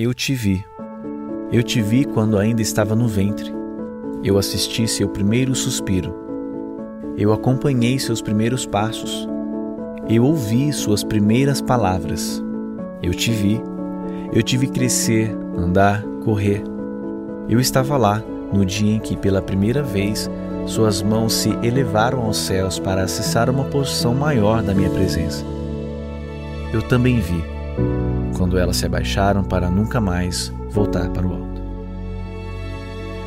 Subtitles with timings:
[0.00, 0.64] Eu te vi.
[1.50, 3.52] Eu te vi quando ainda estava no ventre.
[4.22, 6.14] Eu assisti seu primeiro suspiro.
[7.16, 9.28] Eu acompanhei seus primeiros passos.
[10.08, 12.40] Eu ouvi suas primeiras palavras.
[13.02, 13.60] Eu te vi.
[14.32, 16.62] Eu te vi crescer, andar, correr.
[17.48, 18.22] Eu estava lá
[18.52, 20.30] no dia em que, pela primeira vez,
[20.64, 25.44] suas mãos se elevaram aos céus para acessar uma posição maior da minha presença.
[26.72, 27.57] Eu também vi
[28.38, 31.60] quando elas se abaixaram para nunca mais voltar para o alto.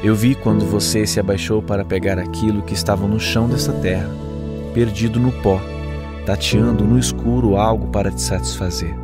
[0.01, 4.09] Eu vi quando você se abaixou para pegar aquilo que estava no chão dessa terra,
[4.73, 5.61] perdido no pó,
[6.25, 8.95] tateando no escuro algo para te satisfazer.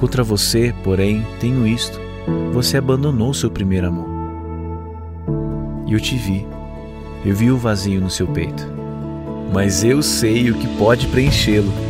[0.00, 2.00] Contra você, porém, tenho isto:
[2.52, 4.08] você abandonou seu primeiro amor.
[5.86, 6.46] E eu te vi,
[7.24, 8.66] eu vi o vazio no seu peito.
[9.52, 11.87] Mas eu sei o que pode preenchê-lo.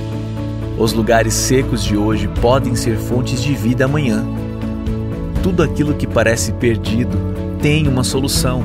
[0.78, 4.24] Os lugares secos de hoje podem ser fontes de vida amanhã.
[5.42, 7.18] Tudo aquilo que parece perdido
[7.60, 8.62] tem uma solução.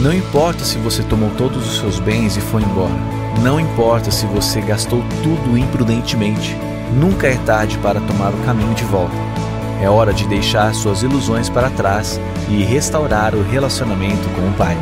[0.00, 2.94] Não importa se você tomou todos os seus bens e foi embora.
[3.42, 6.56] Não importa se você gastou tudo imprudentemente.
[6.98, 9.14] Nunca é tarde para tomar o caminho de volta.
[9.82, 12.18] É hora de deixar suas ilusões para trás
[12.48, 14.76] e restaurar o relacionamento com o Pai.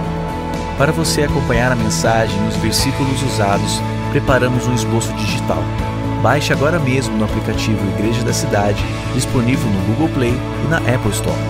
[0.79, 3.81] Para você acompanhar a mensagem e os versículos usados,
[4.13, 5.63] preparamos um esboço digital.
[6.23, 8.83] Baixe agora mesmo no aplicativo Igreja da Cidade,
[9.15, 11.41] disponível no Google Play e na Apple Store.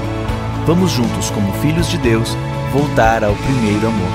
[0.65, 2.29] Vamos juntos, como filhos de Deus,
[2.73, 4.09] voltar ao primeiro amor.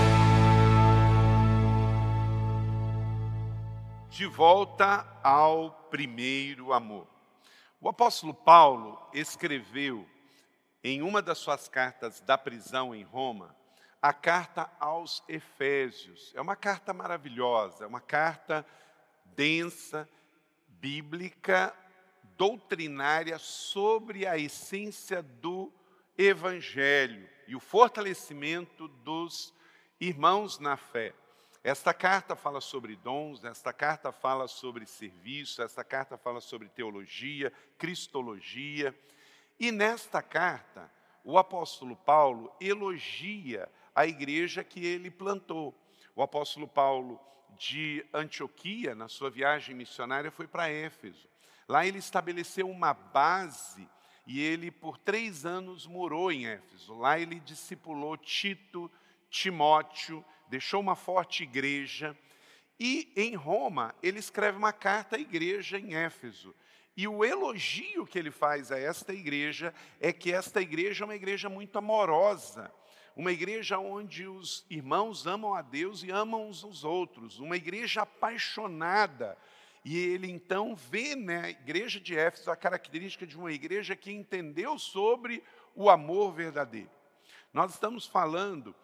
[4.09, 7.05] De volta ao primeiro amor.
[7.81, 10.07] O apóstolo Paulo escreveu
[10.81, 13.53] em uma das suas cartas da prisão em Roma,
[14.01, 16.33] a carta aos Efésios.
[16.35, 18.65] É uma carta maravilhosa, é uma carta
[19.35, 20.07] densa,
[20.67, 21.73] bíblica,
[22.37, 25.71] doutrinária sobre a essência do
[26.17, 29.53] evangelho e o fortalecimento dos
[29.99, 31.13] irmãos na fé.
[31.63, 37.51] Esta carta fala sobre dons, esta carta fala sobre serviço, esta carta fala sobre teologia,
[37.77, 38.97] cristologia.
[39.59, 40.89] E nesta carta,
[41.23, 45.75] o apóstolo Paulo elogia a igreja que ele plantou.
[46.15, 47.19] O apóstolo Paulo
[47.57, 51.27] de Antioquia, na sua viagem missionária, foi para Éfeso.
[51.67, 53.89] Lá ele estabeleceu uma base
[54.27, 56.93] e ele, por três anos, morou em Éfeso.
[56.93, 58.91] Lá ele discipulou Tito,
[59.31, 62.15] Timóteo, deixou uma forte igreja.
[62.79, 66.53] E em Roma, ele escreve uma carta à igreja em Éfeso.
[66.95, 71.15] E o elogio que ele faz a esta igreja é que esta igreja é uma
[71.15, 72.71] igreja muito amorosa,
[73.17, 78.03] uma igreja onde os irmãos amam a Deus e amam uns aos outros, uma igreja
[78.03, 79.35] apaixonada.
[79.83, 84.77] E ele então vê na igreja de Éfeso a característica de uma igreja que entendeu
[84.77, 86.91] sobre o amor verdadeiro.
[87.51, 88.75] Nós estamos falando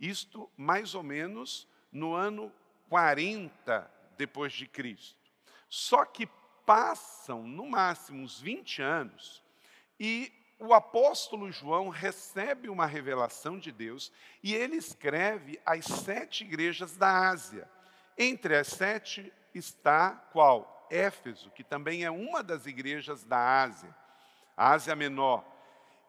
[0.00, 2.50] isto mais ou menos no ano
[2.88, 5.30] 40 depois de Cristo.
[5.68, 6.26] Só que
[6.64, 9.42] passam no máximo uns 20 anos
[10.00, 16.96] e o apóstolo João recebe uma revelação de Deus e ele escreve as sete igrejas
[16.96, 17.68] da Ásia.
[18.16, 20.86] Entre as sete está qual?
[20.90, 23.94] Éfeso, que também é uma das igrejas da Ásia,
[24.56, 25.44] a Ásia Menor.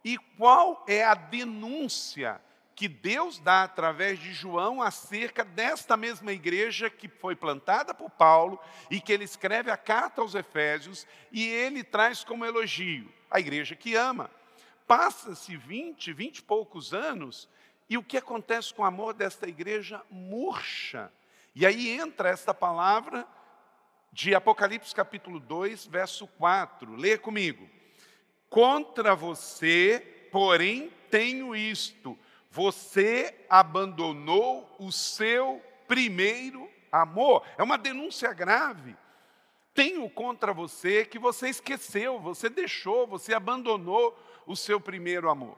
[0.03, 2.41] E qual é a denúncia
[2.73, 8.57] que Deus dá através de João acerca desta mesma igreja que foi plantada por Paulo
[8.89, 13.75] e que ele escreve a carta aos Efésios e ele traz como elogio a igreja
[13.75, 14.31] que ama.
[14.89, 17.47] Passa-se 20, 20 e poucos anos,
[17.87, 21.13] e o que acontece com o amor desta igreja murcha.
[21.53, 23.27] E aí entra esta palavra
[24.11, 26.95] de Apocalipse capítulo 2, verso 4.
[26.95, 27.69] Leia comigo.
[28.49, 32.17] Contra você, porém, tenho isto:
[32.49, 37.45] você abandonou o seu primeiro amor.
[37.59, 38.97] É uma denúncia grave
[39.73, 45.57] tenho contra você que você esqueceu, você deixou, você abandonou o seu primeiro amor.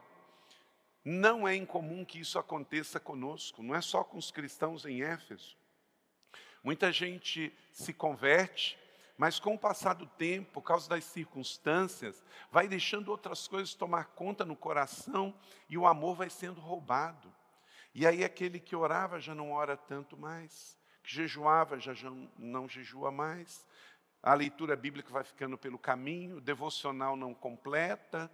[1.04, 5.56] Não é incomum que isso aconteça conosco, não é só com os cristãos em Éfeso.
[6.62, 8.78] Muita gente se converte,
[9.18, 14.06] mas com o passar do tempo, por causa das circunstâncias, vai deixando outras coisas tomar
[14.14, 15.34] conta no coração
[15.68, 17.32] e o amor vai sendo roubado.
[17.94, 21.92] E aí aquele que orava já não ora tanto mais, que jejuava já
[22.38, 23.66] não jejua mais,
[24.22, 28.30] a leitura bíblica vai ficando pelo caminho, devocional não completa,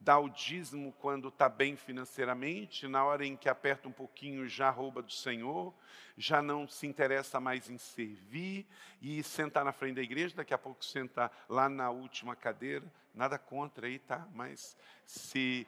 [0.00, 4.70] dá o dízimo quando está bem financeiramente, na hora em que aperta um pouquinho já
[4.70, 5.74] rouba do Senhor,
[6.16, 8.66] já não se interessa mais em servir
[9.02, 13.38] e sentar na frente da igreja, daqui a pouco senta lá na última cadeira, nada
[13.38, 14.26] contra aí, tá?
[14.32, 15.66] Mas se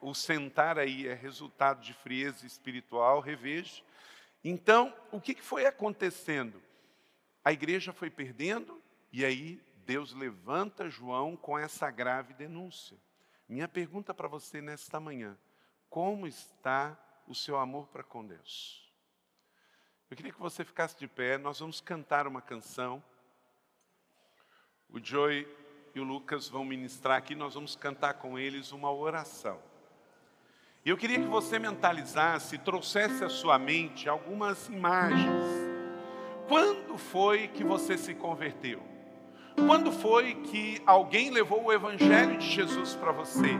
[0.00, 3.82] o sentar aí é resultado de frieza espiritual, reveja.
[4.42, 6.60] Então, o que foi acontecendo?
[7.44, 8.81] A igreja foi perdendo
[9.12, 12.96] e aí Deus levanta João com essa grave denúncia.
[13.48, 15.36] Minha pergunta para você nesta manhã:
[15.90, 18.90] como está o seu amor para com Deus?
[20.10, 23.02] Eu queria que você ficasse de pé, nós vamos cantar uma canção.
[24.88, 25.46] O Joey
[25.94, 29.60] e o Lucas vão ministrar aqui, nós vamos cantar com eles uma oração.
[30.84, 35.44] E eu queria que você mentalizasse, trouxesse à sua mente algumas imagens.
[36.48, 38.91] Quando foi que você se converteu?
[39.56, 43.58] Quando foi que alguém levou o Evangelho de Jesus para você?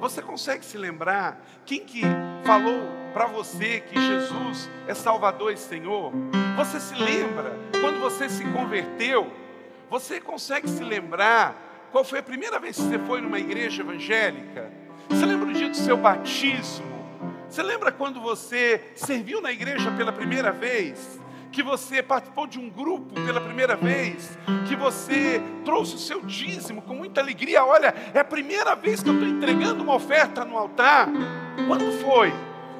[0.00, 2.02] Você consegue se lembrar quem que
[2.44, 2.82] falou
[3.12, 6.12] para você que Jesus é Salvador e Senhor?
[6.56, 9.32] Você se lembra quando você se converteu?
[9.90, 14.70] Você consegue se lembrar qual foi a primeira vez que você foi numa igreja evangélica?
[15.08, 16.96] Você lembra o dia do seu batismo?
[17.48, 21.20] Você lembra quando você serviu na igreja pela primeira vez?
[21.56, 24.38] Que você participou de um grupo pela primeira vez,
[24.68, 27.64] que você trouxe o seu dízimo com muita alegria.
[27.64, 31.08] Olha, é a primeira vez que eu estou entregando uma oferta no altar.
[31.66, 32.30] Quando foi?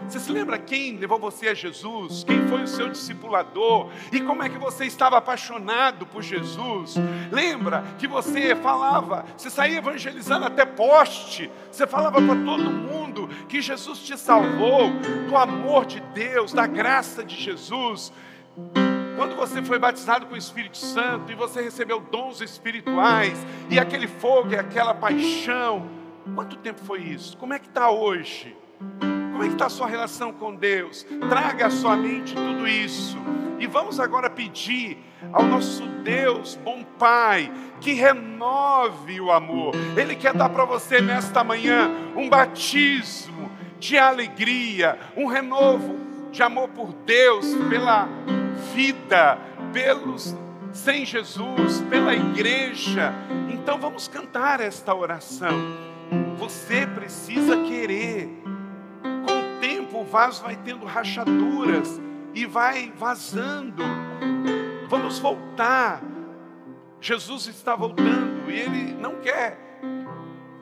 [0.07, 2.23] Você se lembra quem levou você a Jesus?
[2.23, 3.89] Quem foi o seu discipulador?
[4.13, 6.97] E como é que você estava apaixonado por Jesus?
[7.33, 13.63] Lembra que você falava, você saía evangelizando até poste, você falava para todo mundo que
[13.63, 14.91] Jesus te salvou,
[15.27, 18.13] do amor de Deus, da graça de Jesus.
[19.17, 23.39] Quando você foi batizado com o Espírito Santo e você recebeu dons espirituais
[23.71, 25.87] e aquele fogo e aquela paixão,
[26.35, 27.37] quanto tempo foi isso?
[27.37, 28.57] Como é que está hoje?
[28.99, 31.07] Como é que está a sua relação com Deus?
[31.29, 33.19] Traga à sua mente tudo isso.
[33.59, 34.99] E vamos agora pedir
[35.33, 39.75] ao nosso Deus, bom Pai, que renove o amor.
[39.97, 45.97] Ele quer dar para você nesta manhã um batismo de alegria, um renovo
[46.31, 48.09] de amor por Deus, pela
[48.77, 49.39] vida,
[49.73, 50.37] pelos
[50.71, 53.11] sem Jesus, pela igreja.
[53.51, 55.57] Então vamos cantar esta oração.
[56.37, 58.29] Você precisa querer.
[59.03, 61.99] Com o tempo o vaso vai tendo rachaduras
[62.35, 63.83] e vai vazando.
[64.89, 66.03] Vamos voltar.
[67.01, 69.59] Jesus está voltando e ele não quer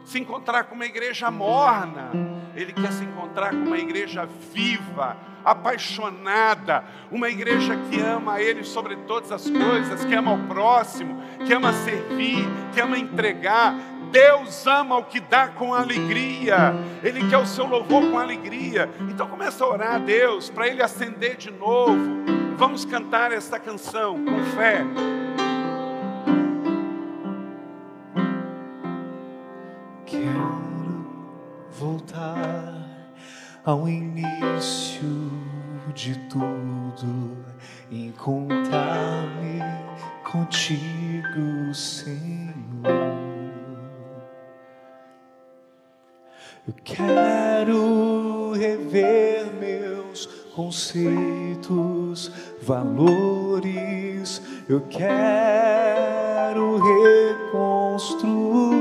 [0.04, 2.10] se encontrar com uma igreja morna,
[2.54, 8.96] ele quer se encontrar com uma igreja viva, apaixonada, uma igreja que ama Ele sobre
[8.96, 13.74] todas as coisas, que ama o próximo, que ama servir, que ama entregar.
[14.10, 18.88] Deus ama o que dá com alegria, Ele quer o seu louvor com alegria.
[19.08, 21.98] Então começa a orar a Deus para Ele acender de novo.
[22.56, 24.84] Vamos cantar esta canção com fé.
[33.64, 35.32] Ao início
[35.94, 37.38] de tudo,
[37.90, 39.60] encontrar-me
[40.22, 42.52] contigo, Senhor.
[46.66, 58.73] Eu quero rever meus conceitos, valores, eu quero reconstruir.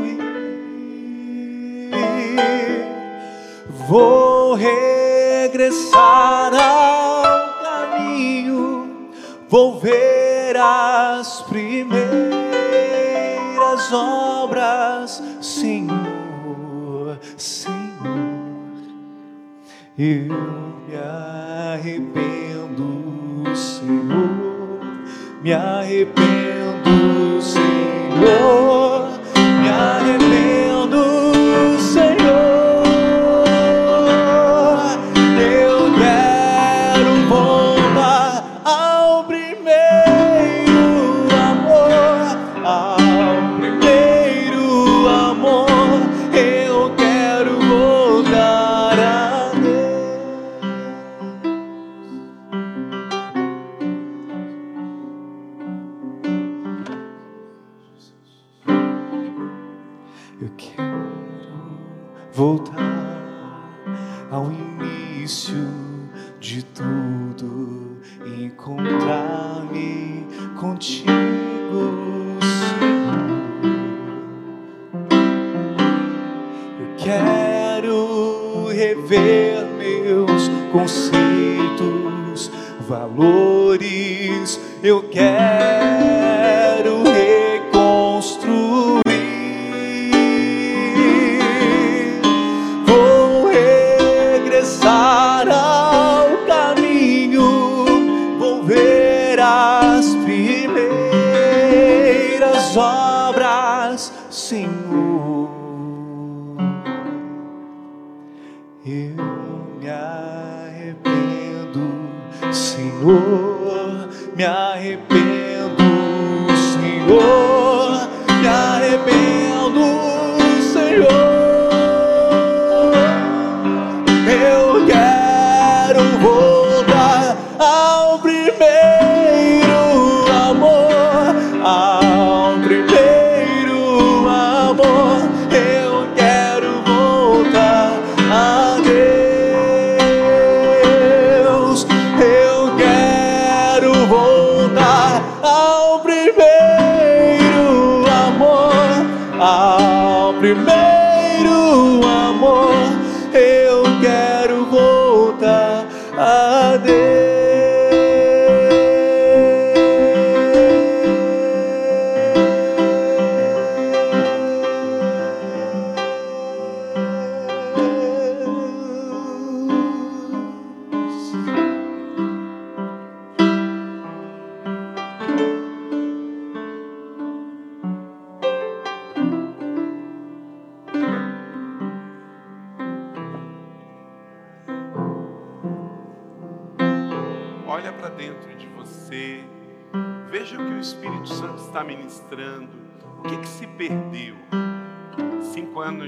[3.94, 9.12] Vou regressar ao caminho,
[9.48, 11.94] vou ver as primeiras
[13.94, 17.78] obras, Senhor, Senhor.
[19.96, 20.34] Eu
[20.88, 20.96] me
[21.76, 24.80] arrependo, Senhor,
[25.44, 28.93] me arrependo, Senhor,
[62.44, 62.83] full time.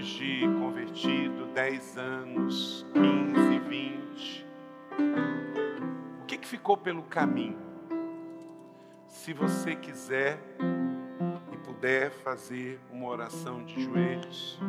[0.05, 4.45] Anos de convertido, dez anos, quinze, vinte.
[6.21, 7.57] O que, que ficou pelo caminho?
[9.07, 10.39] Se você quiser
[11.51, 14.59] e puder fazer uma oração de joelhos,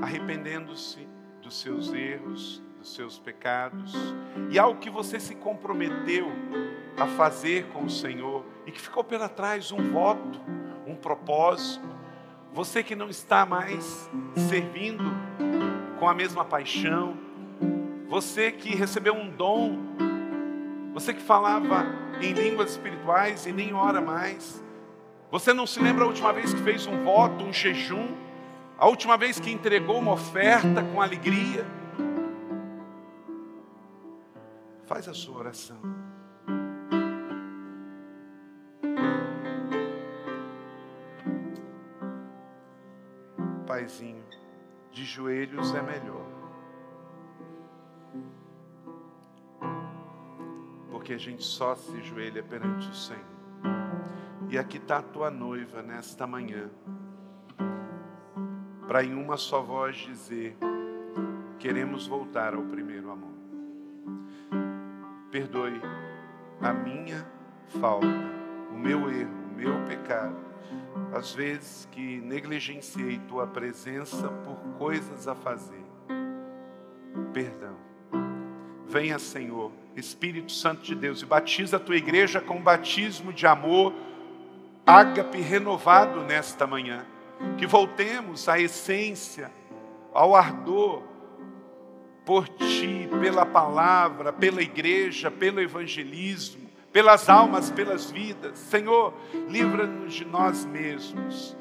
[0.00, 1.06] arrependendo-se
[1.42, 3.92] dos seus erros, dos seus pecados,
[4.50, 6.28] e algo que você se comprometeu
[6.96, 10.40] a fazer com o Senhor e que ficou pela trás um voto,
[10.86, 11.93] um propósito.
[12.54, 14.08] Você que não está mais
[14.48, 15.02] servindo
[15.98, 17.18] com a mesma paixão,
[18.06, 19.76] você que recebeu um dom,
[20.92, 21.84] você que falava
[22.20, 24.62] em línguas espirituais e nem ora mais,
[25.32, 28.06] você não se lembra a última vez que fez um voto, um jejum,
[28.78, 31.66] a última vez que entregou uma oferta com alegria?
[34.86, 36.13] Faz a sua oração.
[43.84, 44.24] Paizinho,
[44.92, 46.26] de joelhos é melhor.
[50.90, 53.22] Porque a gente só se joelha perante o Senhor.
[54.48, 56.70] E aqui está a tua noiva nesta manhã,
[58.86, 60.56] para em uma só voz dizer:
[61.58, 63.34] queremos voltar ao primeiro amor.
[65.30, 65.78] Perdoe
[66.62, 67.26] a minha
[67.80, 68.06] falta,
[68.72, 70.43] o meu erro, o meu pecado,
[71.12, 75.84] às vezes que negligenciei tua presença por coisas a fazer.
[77.32, 77.76] Perdão.
[78.86, 83.46] Venha, Senhor, Espírito Santo de Deus, e batiza a tua igreja com um batismo de
[83.46, 83.92] amor,
[84.86, 87.04] ágape renovado nesta manhã.
[87.58, 89.50] Que voltemos à essência,
[90.12, 91.02] ao ardor
[92.24, 96.63] por ti, pela palavra, pela igreja, pelo evangelismo,
[96.94, 98.56] pelas almas, pelas vidas.
[98.56, 99.12] Senhor,
[99.48, 101.56] livra-nos de nós mesmos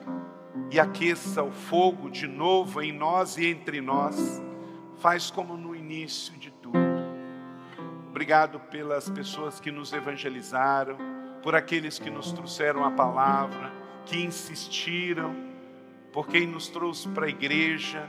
[0.69, 4.39] e aqueça o fogo de novo em nós e entre nós.
[4.99, 6.77] Faz como no início de tudo.
[8.09, 10.97] Obrigado pelas pessoas que nos evangelizaram,
[11.41, 13.73] por aqueles que nos trouxeram a palavra,
[14.05, 15.35] que insistiram,
[16.11, 18.07] por quem nos trouxe para a igreja,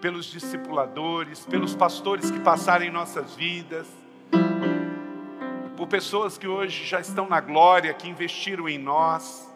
[0.00, 3.88] pelos discipuladores, pelos pastores que passaram em nossas vidas,
[5.76, 9.50] por pessoas que hoje já estão na glória, que investiram em nós.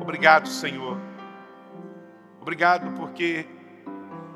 [0.00, 0.98] Obrigado, Senhor.
[2.40, 3.46] Obrigado porque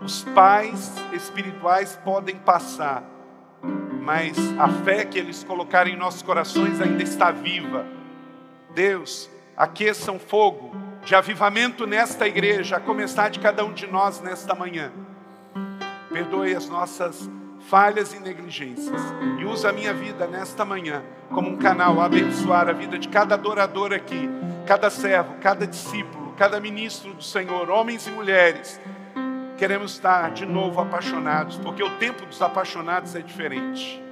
[0.03, 3.03] os pais espirituais podem passar,
[4.01, 7.87] mas a fé que eles colocaram em nossos corações ainda está viva.
[8.75, 14.21] Deus, aqueça um fogo de avivamento nesta igreja, a começar de cada um de nós
[14.21, 14.93] nesta manhã.
[16.13, 17.29] Perdoe as nossas
[17.69, 19.01] falhas e negligências
[19.39, 23.09] e usa a minha vida nesta manhã como um canal a abençoar a vida de
[23.09, 24.29] cada adorador aqui,
[24.67, 28.81] cada servo, cada discípulo, cada ministro do Senhor, homens e mulheres
[29.63, 34.03] queremos estar de novo apaixonados, porque o tempo dos apaixonados é diferente.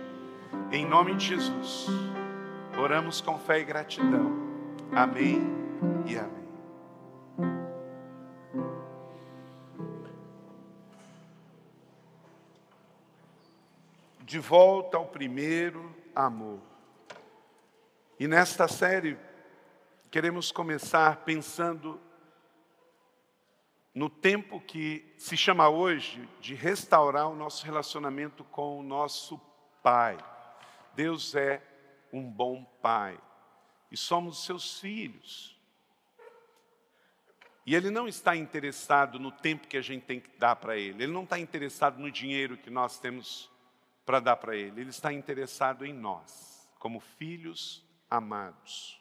[0.71, 1.89] Em nome de Jesus,
[2.79, 4.33] oramos com fé e gratidão.
[4.93, 5.43] Amém
[6.07, 6.40] e amém.
[14.31, 16.61] De volta ao primeiro amor.
[18.17, 19.19] E nesta série,
[20.09, 22.01] queremos começar pensando
[23.93, 29.37] no tempo que se chama hoje de restaurar o nosso relacionamento com o nosso
[29.83, 30.17] Pai.
[30.95, 31.61] Deus é
[32.13, 33.19] um bom Pai
[33.91, 35.59] e somos seus filhos.
[37.67, 41.03] E Ele não está interessado no tempo que a gente tem que dar para Ele,
[41.03, 43.51] Ele não está interessado no dinheiro que nós temos
[44.11, 49.01] para dar para Ele, Ele está interessado em nós, como filhos amados.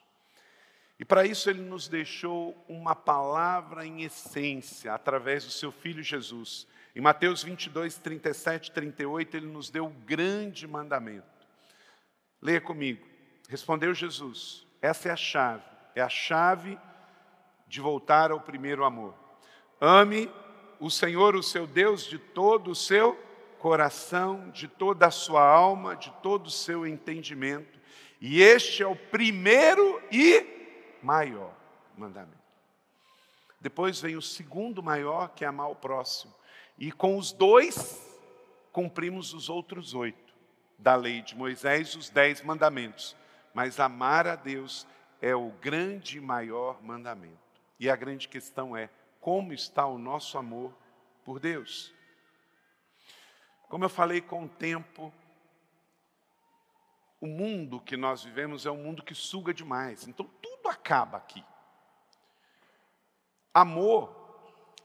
[1.00, 6.68] E para isso ele nos deixou uma palavra em essência, através do seu Filho Jesus.
[6.96, 11.26] Em Mateus 22, 37, 38, ele nos deu o grande mandamento.
[12.40, 13.08] Leia comigo.
[13.48, 15.64] Respondeu Jesus: essa é a chave,
[15.96, 16.78] é a chave
[17.68, 19.16] de voltar ao primeiro amor.
[19.82, 20.30] Ame
[20.80, 23.29] o Senhor, o seu Deus, de todo o seu
[23.60, 27.80] coração, de toda a sua alma, de todo o seu entendimento.
[28.20, 31.54] E este é o primeiro e maior
[31.98, 32.38] mandamento.
[33.62, 36.34] Depois vem o segundo maior, que é amar o próximo.
[36.78, 38.02] E com os dois,
[38.72, 40.34] cumprimos os outros oito
[40.78, 43.16] da lei de Moisés, os dez mandamentos.
[43.54, 44.88] Mas amar a Deus
[45.22, 47.38] é o grande e maior mandamento.
[47.78, 48.90] E a grande questão é:
[49.20, 50.74] como está o nosso amor
[51.26, 51.94] por Deus?
[53.70, 55.14] Como eu falei com o tempo,
[57.22, 60.08] o mundo que nós vivemos é um mundo que suga demais.
[60.08, 61.46] Então, tudo acaba aqui.
[63.54, 64.16] Amor,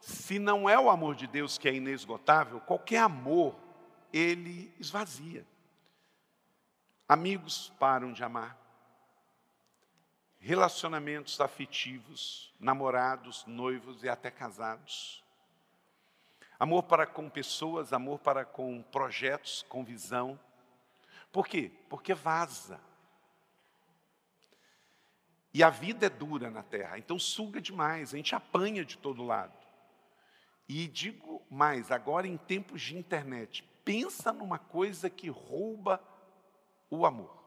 [0.03, 3.57] se não é o amor de Deus que é inesgotável, qualquer amor,
[4.13, 5.47] ele esvazia.
[7.09, 8.59] Amigos param de amar.
[10.39, 15.24] Relacionamentos afetivos, namorados, noivos e até casados.
[16.65, 20.41] Amor para com pessoas, amor para com projetos, com visão.
[21.31, 21.71] Por quê?
[21.91, 22.81] Porque vaza.
[25.53, 29.23] E a vida é dura na terra, então suga demais, a gente apanha de todo
[29.23, 29.53] lado.
[30.67, 36.03] E digo mais, agora em tempos de internet, pensa numa coisa que rouba
[36.89, 37.45] o amor.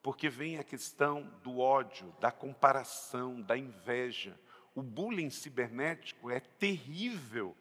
[0.00, 4.38] Porque vem a questão do ódio, da comparação, da inveja.
[4.76, 7.56] O bullying cibernético é terrível.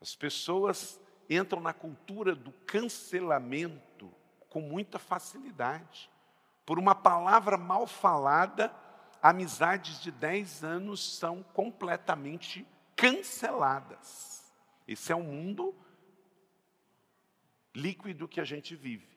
[0.00, 4.12] As pessoas entram na cultura do cancelamento
[4.48, 6.10] com muita facilidade.
[6.64, 8.74] Por uma palavra mal falada,
[9.22, 14.52] amizades de 10 anos são completamente canceladas.
[14.86, 15.74] Esse é o mundo
[17.74, 19.08] líquido que a gente vive.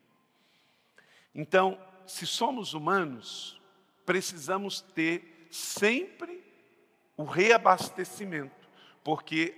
[1.34, 3.62] Então, se somos humanos,
[4.06, 6.44] precisamos ter sempre
[7.16, 8.68] o reabastecimento,
[9.04, 9.58] porque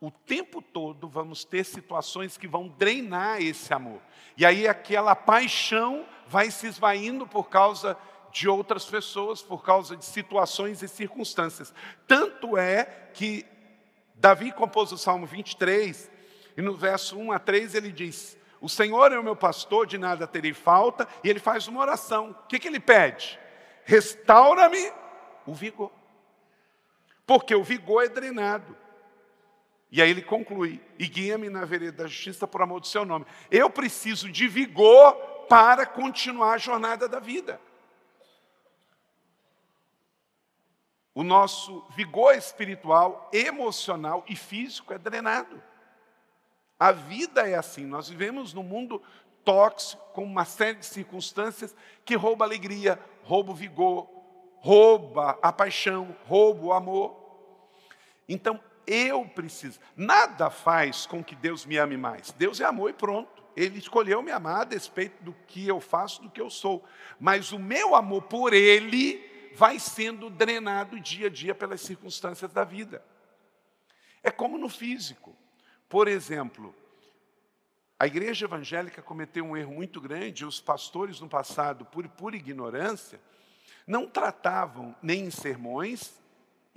[0.00, 4.00] o tempo todo vamos ter situações que vão drenar esse amor.
[4.36, 7.96] E aí aquela paixão vai se esvaindo por causa
[8.30, 11.74] de outras pessoas, por causa de situações e circunstâncias.
[12.06, 13.44] Tanto é que
[14.14, 16.10] Davi compôs o Salmo 23,
[16.56, 19.98] e no verso 1 a 3 ele diz: O Senhor é o meu pastor, de
[19.98, 22.30] nada terei falta, e ele faz uma oração.
[22.30, 23.38] O que, que ele pede?
[23.84, 24.92] Restaura-me
[25.46, 25.90] o vigor.
[27.26, 28.76] Porque o vigor é drenado.
[29.90, 33.26] E aí ele conclui: e guia-me na vereda da justiça por amor do seu nome.
[33.50, 35.14] Eu preciso de vigor
[35.48, 37.60] para continuar a jornada da vida.
[41.14, 45.60] O nosso vigor espiritual, emocional e físico é drenado.
[46.78, 49.02] A vida é assim, nós vivemos num mundo
[49.44, 51.74] tóxico, com uma série de circunstâncias
[52.04, 54.08] que rouba alegria, rouba o vigor,
[54.58, 57.16] rouba a paixão, rouba o amor.
[58.28, 59.78] Então, eu preciso.
[59.94, 62.32] Nada faz com que Deus me ame mais.
[62.32, 63.44] Deus é amor e pronto.
[63.54, 66.84] Ele escolheu me amar a despeito do que eu faço, do que eu sou.
[67.20, 72.64] Mas o meu amor por Ele vai sendo drenado dia a dia pelas circunstâncias da
[72.64, 73.04] vida.
[74.22, 75.36] É como no físico.
[75.88, 76.74] Por exemplo,
[77.98, 83.20] a igreja evangélica cometeu um erro muito grande, os pastores no passado, por pura ignorância,
[83.86, 86.17] não tratavam nem em sermões,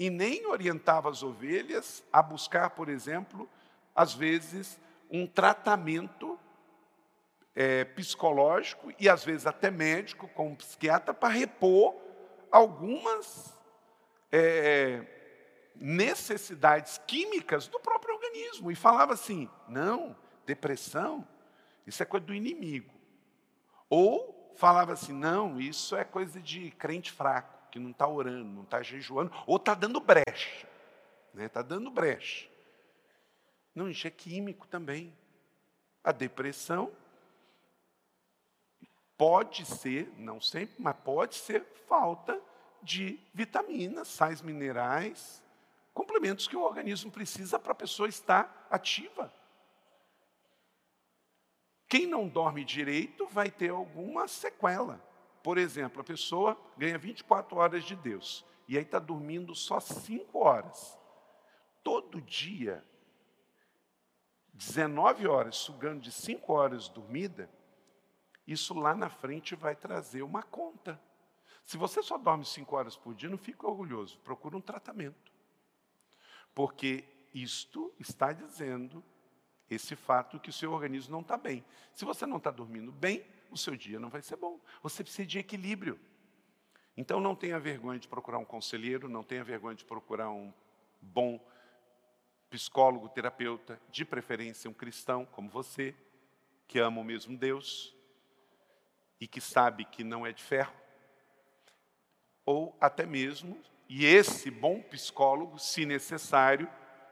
[0.02, 3.48] e nem orientava as ovelhas a buscar, por exemplo,
[3.94, 4.80] às vezes,
[5.12, 6.40] um tratamento
[7.54, 11.96] é, psicológico e às vezes até médico, com um psiquiatra, para repor
[12.52, 13.56] algumas
[14.32, 15.06] é,
[15.76, 18.72] necessidades químicas do próprio organismo.
[18.72, 20.16] E falava assim: não,
[20.48, 21.28] depressão,
[21.86, 22.92] isso é coisa do inimigo.
[23.88, 28.64] Ou falava assim: não, isso é coisa de crente fraco, que não está orando, não
[28.64, 30.68] está jejuando, ou está dando brecha.
[31.28, 31.50] Está né?
[31.50, 32.48] Tá dando brecha.
[33.74, 35.14] Não, isso é químico também.
[36.04, 36.92] A depressão
[39.18, 42.40] pode ser, não sempre, mas pode ser falta
[42.82, 45.44] de vitaminas, sais minerais,
[45.94, 49.32] complementos que o organismo precisa para a pessoa estar ativa.
[51.88, 55.00] Quem não dorme direito vai ter alguma sequela.
[55.44, 60.38] Por exemplo, a pessoa ganha 24 horas de Deus e aí está dormindo só 5
[60.40, 60.98] horas.
[61.84, 62.86] Todo dia,
[64.54, 67.50] 19 horas, sugando de 5 horas dormida,
[68.46, 71.02] isso lá na frente vai trazer uma conta.
[71.64, 75.32] Se você só dorme cinco horas por dia, não fique orgulhoso, procura um tratamento.
[76.54, 79.04] Porque isto está dizendo
[79.70, 81.64] esse fato que o seu organismo não está bem.
[81.94, 84.60] Se você não está dormindo bem, o seu dia não vai ser bom.
[84.82, 86.00] Você precisa de equilíbrio.
[86.96, 90.54] Então não tenha vergonha de procurar um conselheiro, não tenha vergonha de procurar um
[91.02, 91.40] bom
[92.50, 95.96] psicólogo, terapeuta, de preferência um cristão como você,
[96.68, 97.96] que ama o mesmo Deus,
[99.20, 100.74] e que sabe que não é de ferro,
[102.46, 106.70] ou até mesmo, e esse bom psicólogo, se necessário,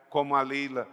[0.09, 0.87] como a Leila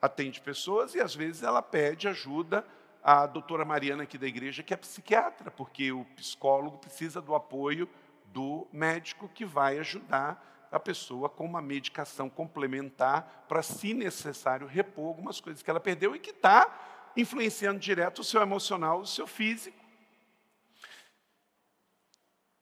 [0.00, 2.66] atende pessoas e às vezes ela pede ajuda
[3.02, 7.88] à doutora Mariana aqui da igreja, que é psiquiatra, porque o psicólogo precisa do apoio
[8.26, 15.06] do médico que vai ajudar a pessoa com uma medicação complementar para, se necessário, repor
[15.06, 19.26] algumas coisas que ela perdeu e que está influenciando direto o seu emocional, o seu
[19.26, 19.78] físico.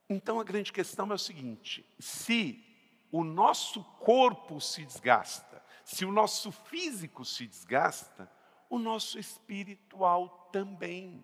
[0.08, 2.64] Então a grande questão é o seguinte: se
[3.10, 8.30] o nosso corpo se desgasta, se o nosso físico se desgasta,
[8.68, 11.22] o nosso espiritual também.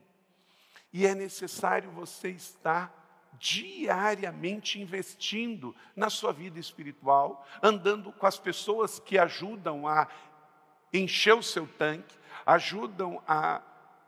[0.93, 3.03] E é necessário você estar
[3.39, 10.07] diariamente investindo na sua vida espiritual, andando com as pessoas que ajudam a
[10.93, 13.63] encher o seu tanque, ajudam a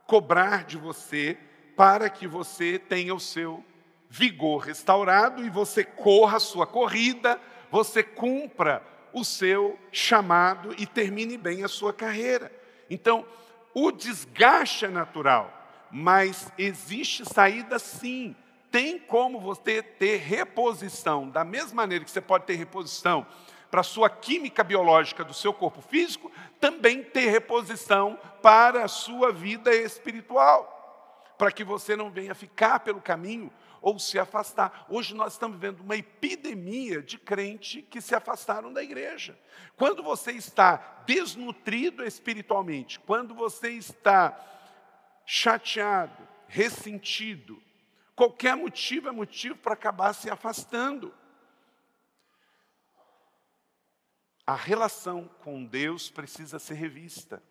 [0.07, 1.39] cobrar de você
[1.77, 3.65] para que você tenha o seu
[4.09, 11.37] vigor restaurado e você corra a sua corrida, você cumpra o seu chamado e termine
[11.37, 12.53] bem a sua carreira.
[12.89, 13.27] Então,
[13.75, 15.53] o desgaste é natural,
[15.91, 18.35] mas existe saída sim.
[18.71, 23.27] Tem como você ter reposição, da mesma maneira que você pode ter reposição
[23.71, 29.33] para a sua química biológica do seu corpo físico, também ter reposição para a sua
[29.33, 33.51] vida espiritual, para que você não venha ficar pelo caminho
[33.85, 34.87] ou se afastar.
[34.89, 39.39] Hoje nós estamos vendo uma epidemia de crente que se afastaram da igreja.
[39.77, 44.43] Quando você está desnutrido espiritualmente, quando você está
[45.27, 47.63] chateado, ressentido,
[48.17, 51.13] qualquer motivo é motivo para acabar se afastando.
[54.47, 57.43] A relação com Deus precisa ser revista.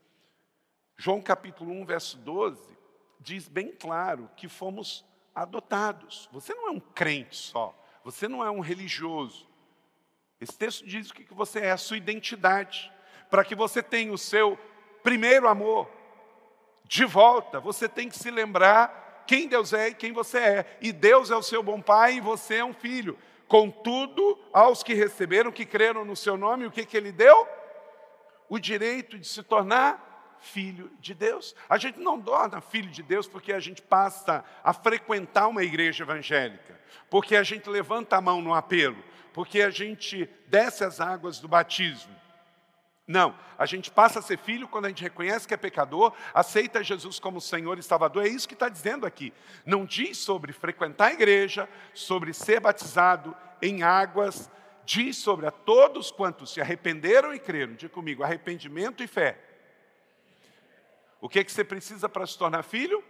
[0.98, 2.76] João capítulo 1, verso 12,
[3.20, 6.30] diz bem claro que fomos adotados.
[6.32, 9.48] Você não é um crente só, você não é um religioso.
[10.40, 12.92] Esse texto diz o que você é, a sua identidade.
[13.30, 14.60] Para que você tenha o seu
[15.02, 15.90] primeiro amor
[16.86, 20.78] de volta, você tem que se lembrar quem Deus é e quem você é.
[20.82, 23.18] E Deus é o seu bom pai e você é um filho.
[23.48, 27.48] Contudo, aos que receberam, que creram no seu nome, o que, que ele deu?
[28.50, 30.13] O direito de se tornar
[30.44, 31.56] filho de Deus.
[31.70, 36.04] A gente não torna filho de Deus porque a gente passa a frequentar uma igreja
[36.04, 36.80] evangélica,
[37.10, 39.02] porque a gente levanta a mão no apelo,
[39.34, 42.14] porque a gente desce as águas do batismo.
[43.06, 46.84] Não, a gente passa a ser filho quando a gente reconhece que é pecador, aceita
[46.84, 49.34] Jesus como Senhor e Salvador, é isso que está dizendo aqui.
[49.66, 54.50] Não diz sobre frequentar a igreja, sobre ser batizado em águas,
[54.86, 57.74] diz sobre a todos quantos se arrependeram e creram.
[57.74, 59.53] Diga comigo, arrependimento e fé.
[61.24, 63.02] O que, é que você precisa para se tornar filho?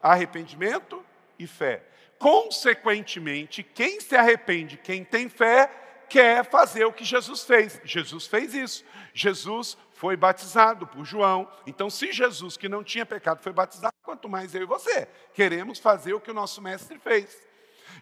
[0.00, 1.04] Arrependimento
[1.38, 1.86] e fé.
[2.18, 5.70] Consequentemente, quem se arrepende, quem tem fé,
[6.08, 7.78] quer fazer o que Jesus fez.
[7.84, 8.82] Jesus fez isso.
[9.12, 11.46] Jesus foi batizado por João.
[11.66, 15.78] Então, se Jesus, que não tinha pecado, foi batizado, quanto mais eu e você, queremos
[15.78, 17.46] fazer o que o nosso mestre fez.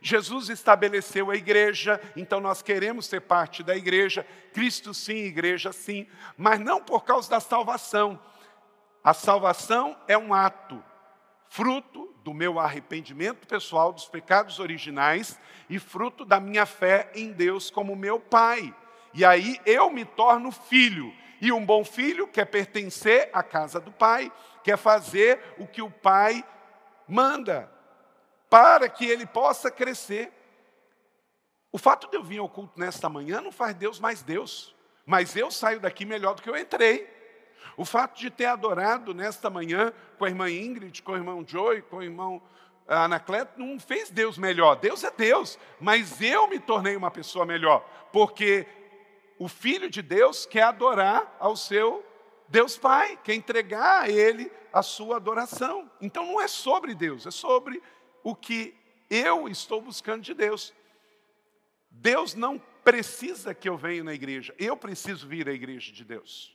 [0.00, 4.24] Jesus estabeleceu a igreja, então nós queremos ser parte da igreja.
[4.52, 8.20] Cristo sim, igreja sim, mas não por causa da salvação,
[9.04, 10.82] a salvação é um ato,
[11.48, 15.38] fruto do meu arrependimento pessoal dos pecados originais
[15.68, 18.74] e fruto da minha fé em Deus como meu Pai.
[19.12, 21.12] E aí eu me torno filho.
[21.40, 25.90] E um bom filho quer pertencer à casa do pai, quer fazer o que o
[25.90, 26.44] pai
[27.08, 27.68] manda,
[28.48, 30.32] para que ele possa crescer.
[31.72, 34.72] O fato de eu vir ao culto nesta manhã não faz Deus mais Deus,
[35.04, 37.12] mas eu saio daqui melhor do que eu entrei.
[37.77, 41.83] O fato de ter adorado nesta manhã com a irmã Ingrid, com o irmão Joey,
[41.83, 42.42] com o irmão
[42.87, 44.77] Anacleto, não fez Deus melhor.
[44.77, 47.81] Deus é Deus, mas eu me tornei uma pessoa melhor,
[48.12, 48.66] porque
[49.38, 52.05] o Filho de Deus quer adorar ao seu
[52.48, 55.90] Deus Pai, quer entregar a Ele a sua adoração.
[56.01, 57.83] Então não é sobre Deus, é sobre
[58.22, 58.75] o que
[59.09, 60.75] eu estou buscando de Deus.
[61.90, 66.51] Deus não precisa que eu venha na igreja, eu preciso vir à igreja de Deus.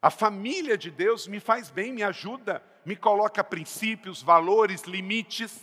[0.00, 5.60] A família de Deus me faz bem, me ajuda, me coloca princípios, valores, limites.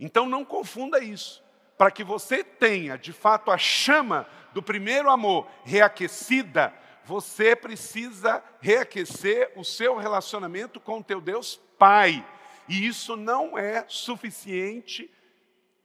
[0.00, 1.44] Então não confunda isso.
[1.76, 9.52] Para que você tenha, de fato, a chama do primeiro amor reaquecida, você precisa reaquecer
[9.56, 12.26] o seu relacionamento com o teu Deus Pai.
[12.68, 15.10] E isso não é suficiente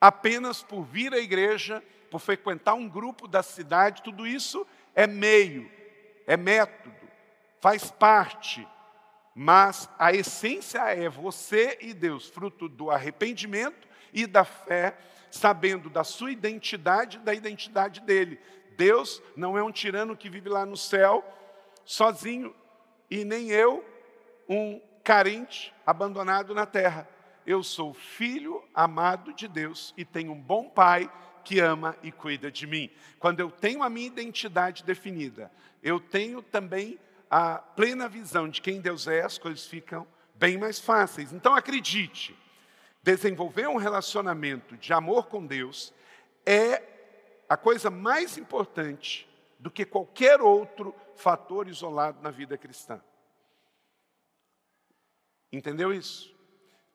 [0.02, 5.72] apenas por vir à igreja, por frequentar um grupo da cidade, tudo isso é meio,
[6.28, 7.03] é método,
[7.64, 8.68] faz parte,
[9.34, 14.98] mas a essência é você e Deus, fruto do arrependimento e da fé,
[15.32, 18.38] sabendo da sua identidade e da identidade dele.
[18.76, 21.24] Deus não é um tirano que vive lá no céu,
[21.86, 22.54] sozinho,
[23.10, 23.82] e nem eu,
[24.50, 27.08] um carente abandonado na terra.
[27.48, 31.10] Eu sou filho amado de Deus e tenho um bom pai
[31.46, 32.92] que ama e cuida de mim.
[33.20, 35.50] Quando eu tenho a minha identidade definida,
[35.82, 37.00] eu tenho também
[37.36, 41.34] a plena visão de quem Deus é, as coisas ficam bem mais fáceis.
[41.34, 42.38] Então acredite,
[43.02, 45.92] desenvolver um relacionamento de amor com Deus
[46.46, 46.84] é
[47.50, 53.02] a coisa mais importante do que qualquer outro fator isolado na vida cristã.
[55.52, 56.32] Entendeu isso?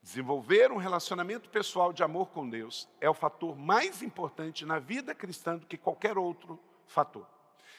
[0.00, 5.16] Desenvolver um relacionamento pessoal de amor com Deus é o fator mais importante na vida
[5.16, 7.28] cristã do que qualquer outro fator.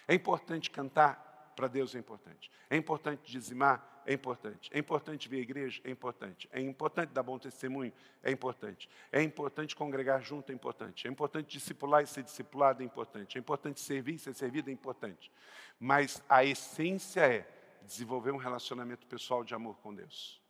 [0.05, 1.28] É importante cantar,
[1.59, 2.49] para Deus é importante.
[2.69, 4.71] É importante dizimar, é importante.
[4.73, 6.47] É importante vir à igreja, é importante.
[6.53, 7.91] É importante dar bom testemunho,
[8.23, 8.89] é importante.
[9.11, 11.05] É importante congregar junto, é importante.
[11.05, 13.37] É importante discipular e ser discipulado, é importante.
[13.37, 15.29] É importante servir e ser servido, é importante.
[15.77, 17.45] Mas a essência é
[17.83, 20.41] desenvolver um relacionamento pessoal de amor com Deus.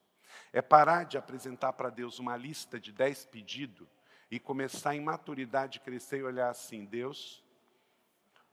[0.54, 3.88] É parar de apresentar para Deus uma lista de dez pedidos
[4.30, 7.44] e começar em maturidade crescer e olhar assim: Deus,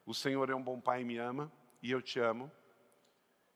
[0.07, 1.53] o Senhor é um bom pai e me ama,
[1.87, 2.51] e eu te amo.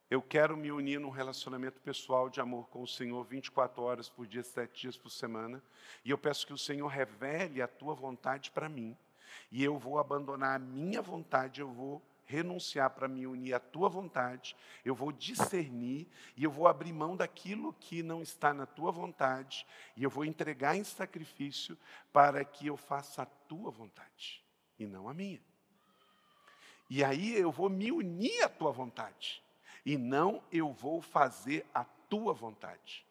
[0.09, 4.25] Eu quero me unir num relacionamento pessoal de amor com o Senhor 24 horas por
[4.25, 5.61] dia, sete dias por semana.
[6.05, 8.97] E eu peço que o Senhor revele a tua vontade para mim.
[9.51, 13.89] E eu vou abandonar a minha vontade, eu vou renunciar para me unir à tua
[13.89, 18.93] vontade, eu vou discernir e eu vou abrir mão daquilo que não está na tua
[18.93, 19.67] vontade
[19.97, 21.77] e eu vou entregar em sacrifício
[22.13, 24.45] para que eu faça a tua vontade
[24.79, 25.50] e não a minha.
[26.91, 29.43] E aí eu vou me unir à tua vontade
[29.87, 33.07] e não eu vou fazer a tua vontade.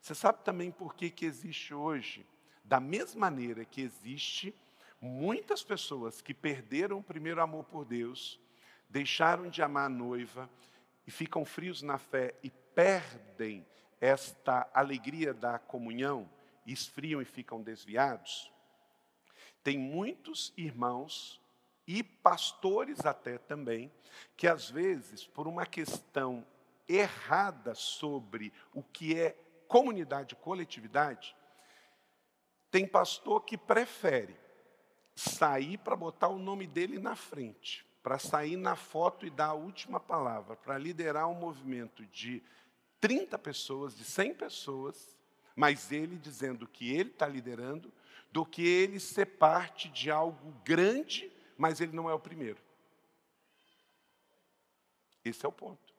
[0.00, 2.26] Você sabe também por que, que existe hoje,
[2.62, 4.54] da mesma maneira que existe
[5.00, 8.40] Muitas pessoas que perderam o primeiro amor por Deus,
[8.88, 10.50] deixaram de amar a noiva
[11.06, 13.64] e ficam frios na fé e perdem
[14.00, 16.28] esta alegria da comunhão,
[16.66, 18.52] esfriam e ficam desviados.
[19.62, 21.40] Tem muitos irmãos
[21.88, 23.90] e pastores até também,
[24.36, 26.46] que às vezes, por uma questão
[26.86, 29.34] errada sobre o que é
[29.66, 31.34] comunidade e coletividade,
[32.70, 34.36] tem pastor que prefere
[35.14, 39.54] sair para botar o nome dele na frente, para sair na foto e dar a
[39.54, 42.42] última palavra, para liderar um movimento de
[43.00, 45.16] 30 pessoas, de 100 pessoas,
[45.56, 47.90] mas ele dizendo que ele está liderando,
[48.30, 52.58] do que ele ser parte de algo grande, mas ele não é o primeiro.
[55.24, 55.92] Esse é o ponto.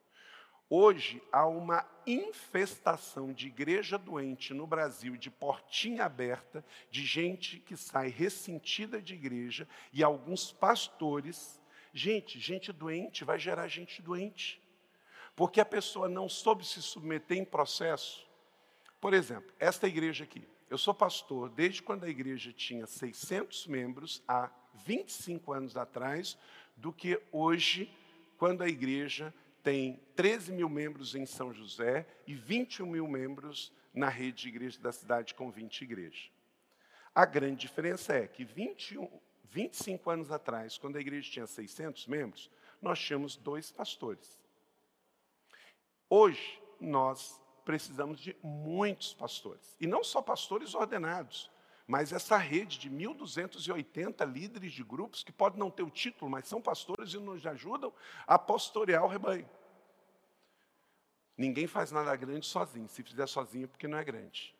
[0.69, 7.75] Hoje há uma infestação de igreja doente no Brasil, de portinha aberta, de gente que
[7.75, 11.59] sai ressentida de igreja e alguns pastores.
[11.91, 14.61] Gente, gente doente vai gerar gente doente.
[15.35, 18.27] Porque a pessoa não soube se submeter em processo.
[19.01, 20.47] Por exemplo, esta igreja aqui.
[20.69, 24.51] Eu sou pastor desde quando a igreja tinha 600 membros, há
[24.85, 26.37] 25 anos atrás,
[26.75, 27.91] do que hoje,
[28.37, 34.07] quando a igreja tem 13 mil membros em São José e 21 mil membros na
[34.07, 36.31] rede de igrejas da cidade com 20 igrejas.
[37.13, 39.09] A grande diferença é que 21,
[39.45, 42.49] 25 anos atrás, quando a igreja tinha 600 membros,
[42.81, 44.39] nós tínhamos dois pastores.
[46.09, 49.75] Hoje, nós precisamos de muitos pastores.
[49.79, 51.51] E não só pastores ordenados,
[51.89, 56.47] mas essa rede de 1.280 líderes de grupos, que podem não ter o título, mas
[56.47, 57.91] são pastores e nos ajudam
[58.27, 59.49] a pastorear o rebanho.
[61.35, 62.87] Ninguém faz nada grande sozinho.
[62.87, 64.55] Se fizer sozinho, é porque não é grande.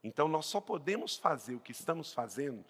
[0.00, 2.64] Então, nós só podemos fazer o que estamos fazendo,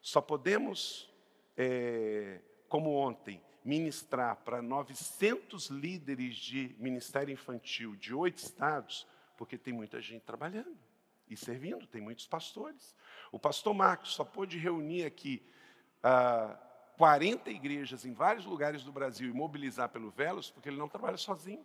[0.00, 1.12] só podemos,
[1.54, 9.74] é, como ontem, ministrar para 900 líderes de ministério infantil de oito estados, porque tem
[9.74, 10.87] muita gente trabalhando
[11.30, 12.94] e servindo, tem muitos pastores.
[13.30, 15.42] O pastor Marcos só pôde reunir aqui
[16.02, 16.58] ah,
[16.96, 21.16] 40 igrejas em vários lugares do Brasil e mobilizar pelo Velos, porque ele não trabalha
[21.16, 21.64] sozinho.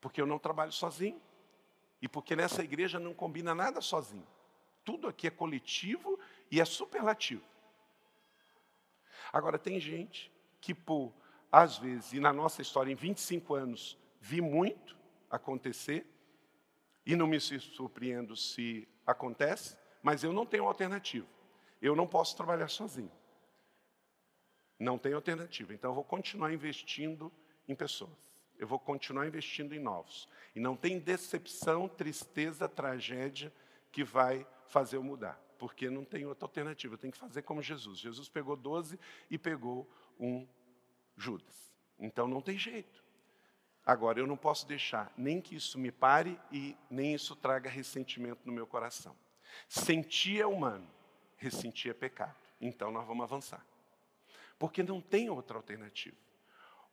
[0.00, 1.20] Porque eu não trabalho sozinho.
[2.00, 4.26] E porque nessa igreja não combina nada sozinho.
[4.84, 6.18] Tudo aqui é coletivo
[6.50, 7.44] e é superlativo.
[9.32, 11.12] Agora, tem gente que, por,
[11.52, 14.96] às vezes, e na nossa história, em 25 anos, vi muito
[15.30, 16.06] acontecer,
[17.10, 21.26] e não me surpreendo se acontece, mas eu não tenho alternativa.
[21.82, 23.10] Eu não posso trabalhar sozinho.
[24.78, 25.74] Não tenho alternativa.
[25.74, 27.32] Então eu vou continuar investindo
[27.66, 28.16] em pessoas.
[28.56, 30.28] Eu vou continuar investindo em novos.
[30.54, 33.52] E não tem decepção, tristeza, tragédia
[33.90, 35.36] que vai fazer eu mudar.
[35.58, 36.94] Porque não tem outra alternativa.
[36.94, 37.98] Eu tenho que fazer como Jesus.
[37.98, 38.96] Jesus pegou 12
[39.28, 40.46] e pegou um
[41.16, 41.74] Judas.
[41.98, 43.02] Então não tem jeito.
[43.84, 48.40] Agora, eu não posso deixar nem que isso me pare e nem isso traga ressentimento
[48.44, 49.16] no meu coração.
[49.68, 50.88] Sentir é humano,
[51.36, 52.36] ressentir é pecado.
[52.60, 53.64] Então nós vamos avançar.
[54.58, 56.16] Porque não tem outra alternativa.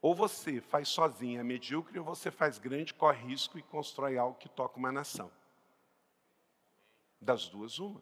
[0.02, 4.38] Ou você faz sozinho, é medíocre, ou você faz grande, corre risco e constrói algo
[4.38, 5.32] que toca uma nação.
[7.20, 8.02] Das duas, uma.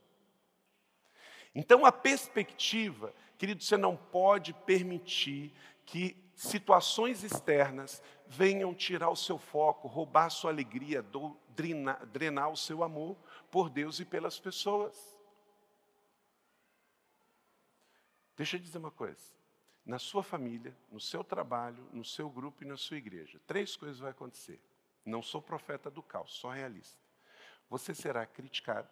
[1.54, 5.54] Então a perspectiva, querido, você não pode permitir
[5.86, 11.06] que situações externas venham tirar o seu foco, roubar a sua alegria,
[11.50, 13.16] drenar, drenar o seu amor
[13.52, 15.16] por Deus e pelas pessoas.
[18.36, 19.34] Deixa eu dizer uma coisa.
[19.86, 24.00] Na sua família, no seu trabalho, no seu grupo e na sua igreja, três coisas
[24.00, 24.60] vão acontecer.
[25.06, 27.00] Não sou profeta do caos, sou realista.
[27.70, 28.90] Você será criticado,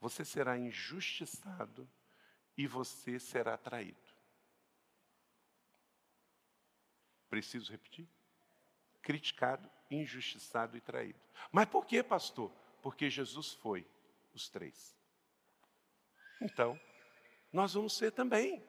[0.00, 1.88] você será injustiçado
[2.56, 4.09] e você será traído.
[7.30, 8.06] Preciso repetir?
[9.00, 11.18] Criticado, injustiçado e traído.
[11.50, 12.50] Mas por que, pastor?
[12.82, 13.86] Porque Jesus foi
[14.34, 14.94] os três.
[16.42, 16.78] Então,
[17.52, 18.62] nós vamos ser também.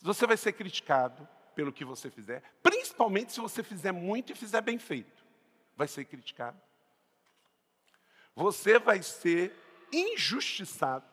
[0.00, 4.60] Você vai ser criticado pelo que você fizer, principalmente se você fizer muito e fizer
[4.60, 5.24] bem feito.
[5.74, 6.60] Vai ser criticado.
[8.34, 9.54] Você vai ser
[9.92, 11.06] injustiçado.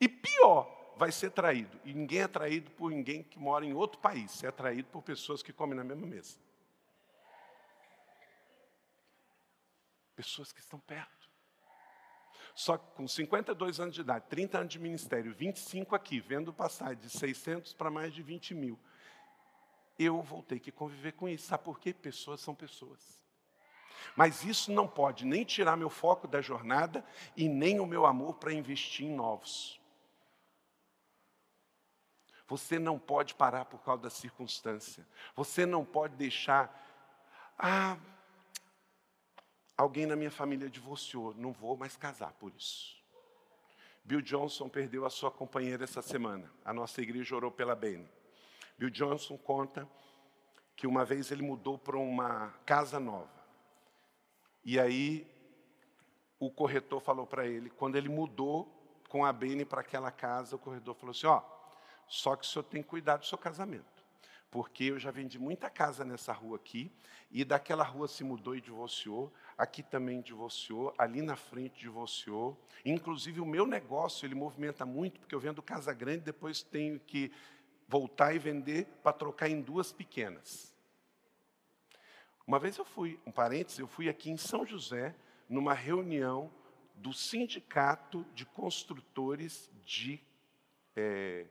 [0.00, 1.80] E pior, vai ser traído.
[1.82, 4.44] E ninguém é traído por ninguém que mora em outro país.
[4.44, 6.36] É traído por pessoas que comem na mesma mesa.
[10.14, 11.30] Pessoas que estão perto.
[12.54, 16.94] Só que com 52 anos de idade, 30 anos de ministério, 25 aqui, vendo passar
[16.94, 18.78] de 600 para mais de 20 mil,
[19.98, 21.46] eu vou ter que conviver com isso.
[21.46, 21.94] Sabe por quê?
[21.94, 23.24] Pessoas são pessoas.
[24.14, 27.02] Mas isso não pode nem tirar meu foco da jornada
[27.34, 29.79] e nem o meu amor para investir em novos.
[32.50, 35.06] Você não pode parar por causa da circunstância.
[35.36, 36.68] Você não pode deixar.
[37.56, 37.96] Ah,
[39.76, 43.00] alguém na minha família divorciou, não vou mais casar por isso.
[44.02, 46.52] Bill Johnson perdeu a sua companheira essa semana.
[46.64, 48.10] A nossa igreja orou pela Bene.
[48.76, 49.88] Bill Johnson conta
[50.74, 53.30] que uma vez ele mudou para uma casa nova.
[54.64, 55.24] E aí
[56.36, 60.58] o corretor falou para ele, quando ele mudou com a Bene para aquela casa, o
[60.58, 61.59] corretor falou assim: ó, oh,
[62.10, 64.04] só que o senhor tem que cuidar do seu casamento.
[64.50, 66.92] Porque eu já vendi muita casa nessa rua aqui,
[67.30, 72.60] e daquela rua se mudou e divorciou, aqui também divorciou, ali na frente divorciou.
[72.84, 77.30] Inclusive o meu negócio, ele movimenta muito, porque eu vendo casa grande, depois tenho que
[77.86, 80.74] voltar e vender para trocar em duas pequenas.
[82.44, 85.14] Uma vez eu fui, um parênteses, eu fui aqui em São José,
[85.48, 86.50] numa reunião
[86.96, 90.20] do Sindicato de Construtores de
[90.96, 91.46] é,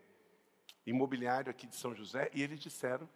[0.89, 3.07] imobiliário aqui de São José e eles disseram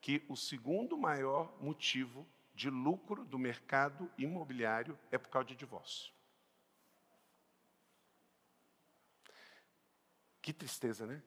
[0.00, 6.12] que o segundo maior motivo de lucro do mercado imobiliário é por causa de divórcio.
[10.40, 11.22] Que tristeza, né?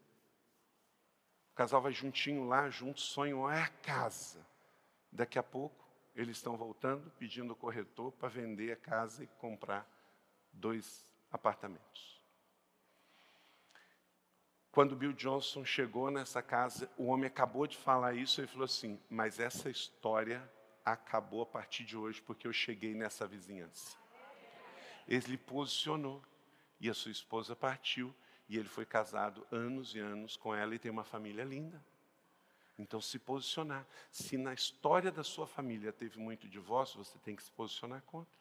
[1.52, 4.46] O casal vai juntinho lá, juntos, sonham é a casa.
[5.12, 5.86] Daqui a pouco,
[6.16, 9.86] eles estão voltando, pedindo ao corretor para vender a casa e comprar
[10.54, 12.19] dois apartamentos.
[14.80, 18.98] Quando Bill Johnson chegou nessa casa, o homem acabou de falar isso e falou assim:
[19.10, 20.42] Mas essa história
[20.86, 23.98] acabou a partir de hoje, porque eu cheguei nessa vizinhança.
[25.06, 26.24] Ele posicionou
[26.80, 28.16] e a sua esposa partiu
[28.48, 31.84] e ele foi casado anos e anos com ela e tem uma família linda.
[32.78, 33.86] Então, se posicionar.
[34.10, 38.39] Se na história da sua família teve muito divórcio, você tem que se posicionar contra.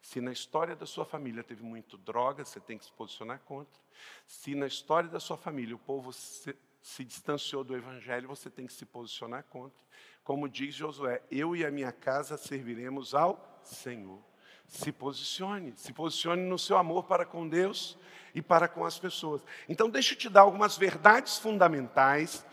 [0.00, 3.80] Se na história da sua família teve muito droga, você tem que se posicionar contra.
[4.26, 8.66] Se na história da sua família o povo se, se distanciou do evangelho, você tem
[8.66, 9.78] que se posicionar contra.
[10.24, 14.22] Como diz Josué, eu e a minha casa serviremos ao Senhor.
[14.66, 17.96] Se posicione, se posicione no seu amor para com Deus
[18.34, 19.42] e para com as pessoas.
[19.68, 22.44] Então, deixa eu te dar algumas verdades fundamentais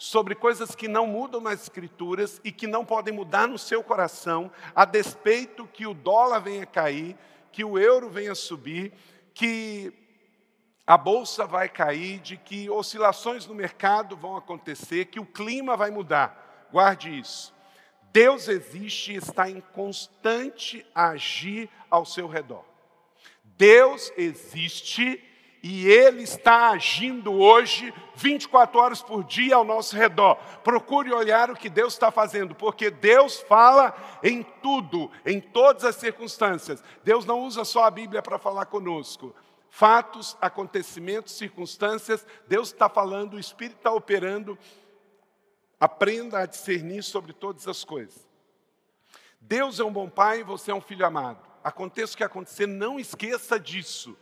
[0.00, 4.50] sobre coisas que não mudam nas escrituras e que não podem mudar no seu coração,
[4.74, 7.14] a despeito que o dólar venha cair,
[7.52, 8.94] que o euro venha subir,
[9.34, 9.92] que
[10.86, 15.90] a bolsa vai cair, de que oscilações no mercado vão acontecer, que o clima vai
[15.90, 16.66] mudar.
[16.72, 17.54] Guarde isso.
[18.10, 22.64] Deus existe e está em constante agir ao seu redor.
[23.44, 25.22] Deus existe
[25.62, 30.36] e Ele está agindo hoje 24 horas por dia ao nosso redor.
[30.62, 35.96] Procure olhar o que Deus está fazendo, porque Deus fala em tudo, em todas as
[35.96, 36.82] circunstâncias.
[37.04, 39.34] Deus não usa só a Bíblia para falar conosco.
[39.68, 44.58] Fatos, acontecimentos, circunstâncias, Deus está falando, o Espírito está operando.
[45.78, 48.28] Aprenda a discernir sobre todas as coisas.
[49.40, 51.38] Deus é um bom pai e você é um filho amado.
[51.62, 54.16] Aconteça o que acontecer, não esqueça disso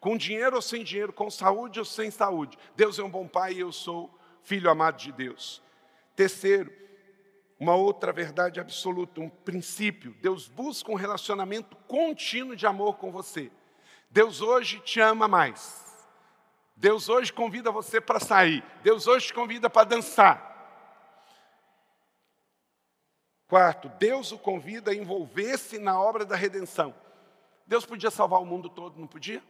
[0.00, 2.58] com dinheiro ou sem dinheiro, com saúde ou sem saúde.
[2.74, 5.62] Deus é um bom pai e eu sou filho amado de Deus.
[6.16, 6.72] Terceiro,
[7.58, 10.16] uma outra verdade absoluta, um princípio.
[10.22, 13.52] Deus busca um relacionamento contínuo de amor com você.
[14.10, 15.86] Deus hoje te ama mais.
[16.74, 18.64] Deus hoje convida você para sair.
[18.82, 20.48] Deus hoje te convida para dançar.
[23.46, 26.94] Quarto, Deus o convida a envolver-se na obra da redenção.
[27.66, 29.42] Deus podia salvar o mundo todo, não podia?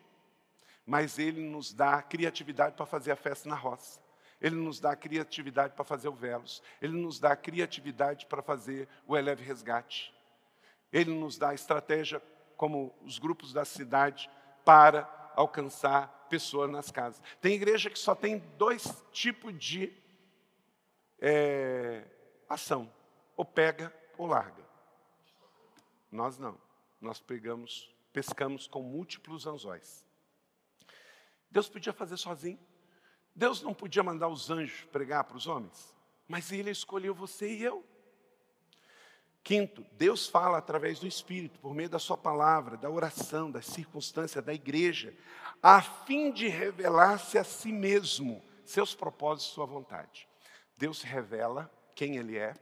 [0.86, 4.00] Mas Ele nos dá criatividade para fazer a festa na roça.
[4.40, 6.62] Ele nos dá criatividade para fazer o velos.
[6.80, 10.14] Ele nos dá criatividade para fazer o eleve resgate.
[10.92, 12.22] Ele nos dá estratégia,
[12.56, 14.30] como os grupos da cidade,
[14.64, 17.22] para alcançar pessoas nas casas.
[17.40, 19.92] Tem igreja que só tem dois tipos de
[21.20, 22.04] é,
[22.48, 22.90] ação:
[23.36, 24.64] ou pega ou larga.
[26.10, 26.58] Nós não.
[27.00, 30.04] Nós pegamos, pescamos com múltiplos anzóis.
[31.50, 32.58] Deus podia fazer sozinho.
[33.34, 35.96] Deus não podia mandar os anjos pregar para os homens,
[36.26, 37.84] mas Ele escolheu você e eu.
[39.42, 44.44] Quinto, Deus fala através do Espírito, por meio da Sua palavra, da oração, das circunstâncias,
[44.44, 45.16] da igreja,
[45.62, 50.28] a fim de revelar-se a si mesmo, seus propósitos, sua vontade.
[50.76, 52.54] Deus revela quem Ele é,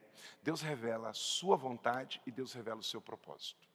[0.43, 3.69] Deus revela a Sua vontade e Deus revela o seu propósito.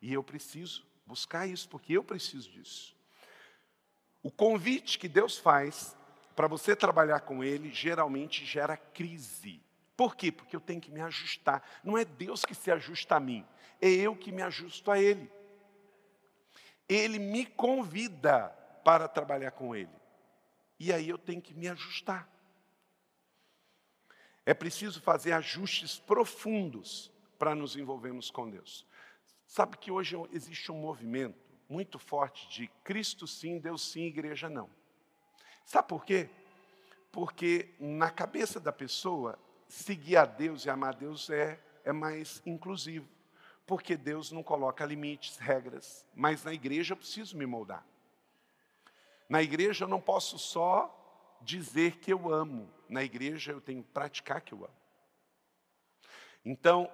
[0.00, 2.96] E eu preciso buscar isso, porque eu preciso disso.
[4.22, 5.96] O convite que Deus faz
[6.36, 9.62] para você trabalhar com Ele geralmente gera crise.
[9.96, 10.32] Por quê?
[10.32, 11.62] Porque eu tenho que me ajustar.
[11.84, 13.46] Não é Deus que se ajusta a mim,
[13.80, 15.30] é eu que me ajusto a Ele.
[16.88, 18.48] Ele me convida
[18.84, 19.90] para trabalhar com Ele.
[20.78, 22.28] E aí eu tenho que me ajustar.
[24.44, 28.86] É preciso fazer ajustes profundos para nos envolvermos com Deus.
[29.46, 34.68] Sabe que hoje existe um movimento muito forte de Cristo sim, Deus sim, igreja não.
[35.64, 36.28] Sabe por quê?
[37.12, 42.42] Porque na cabeça da pessoa, seguir a Deus e amar a Deus é, é mais
[42.44, 43.08] inclusivo.
[43.64, 47.86] Porque Deus não coloca limites, regras, mas na igreja eu preciso me moldar.
[49.28, 50.96] Na igreja eu não posso só
[51.40, 54.80] dizer que eu amo, na igreja eu tenho que praticar que eu amo.
[56.44, 56.90] Então,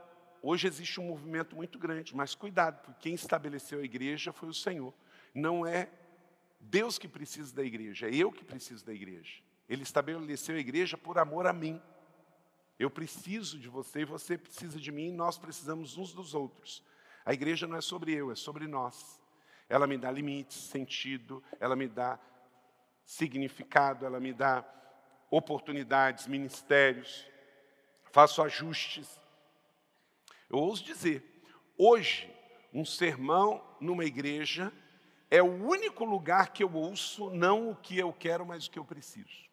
[0.49, 4.55] Hoje existe um movimento muito grande, mas cuidado, porque quem estabeleceu a igreja foi o
[4.55, 4.95] Senhor.
[5.35, 5.91] Não é
[6.61, 9.43] Deus que precisa da igreja, é eu que preciso da igreja.
[9.69, 11.83] Ele estabeleceu a igreja por amor a mim.
[12.79, 16.81] Eu preciso de você e você precisa de mim, e nós precisamos uns dos outros.
[17.25, 19.21] A igreja não é sobre eu, é sobre nós.
[19.69, 22.21] Ela me dá limites, sentido, ela me dá
[23.05, 24.65] significado, ela me dá
[25.29, 27.27] oportunidades, ministérios,
[28.13, 29.26] faço ajustes.
[30.49, 31.43] Eu ouso dizer,
[31.77, 32.33] hoje,
[32.73, 34.73] um sermão numa igreja
[35.31, 38.79] é o único lugar que eu ouço não o que eu quero, mas o que
[38.79, 39.47] eu preciso.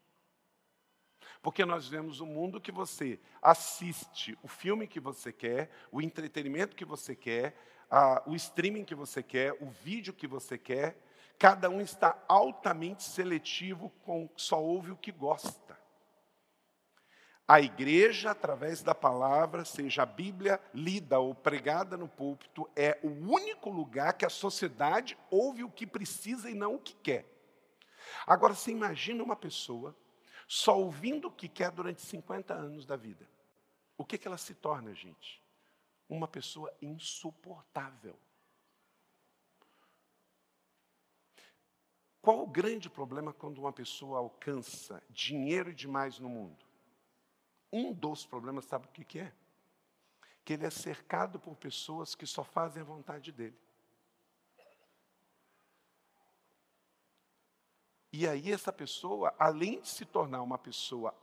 [1.42, 6.76] Porque nós vemos um mundo que você assiste o filme que você quer, o entretenimento
[6.76, 7.58] que você quer,
[7.90, 10.98] a, o streaming que você quer, o vídeo que você quer,
[11.44, 15.78] Cada um está altamente seletivo, com só ouve o que gosta.
[17.46, 23.10] A igreja, através da palavra, seja a Bíblia lida ou pregada no púlpito, é o
[23.10, 27.26] único lugar que a sociedade ouve o que precisa e não o que quer.
[28.26, 29.94] Agora, você imagina uma pessoa
[30.48, 33.28] só ouvindo o que quer durante 50 anos da vida.
[33.98, 35.44] O que, que ela se torna, gente?
[36.08, 38.18] Uma pessoa insuportável.
[42.22, 46.63] Qual o grande problema quando uma pessoa alcança dinheiro demais no mundo?
[47.76, 49.34] Um dos problemas, sabe o que, que é?
[50.46, 53.58] Que ele é cercado por pessoas que só fazem a vontade dele.
[58.12, 61.16] E aí, essa pessoa, além de se tornar uma pessoa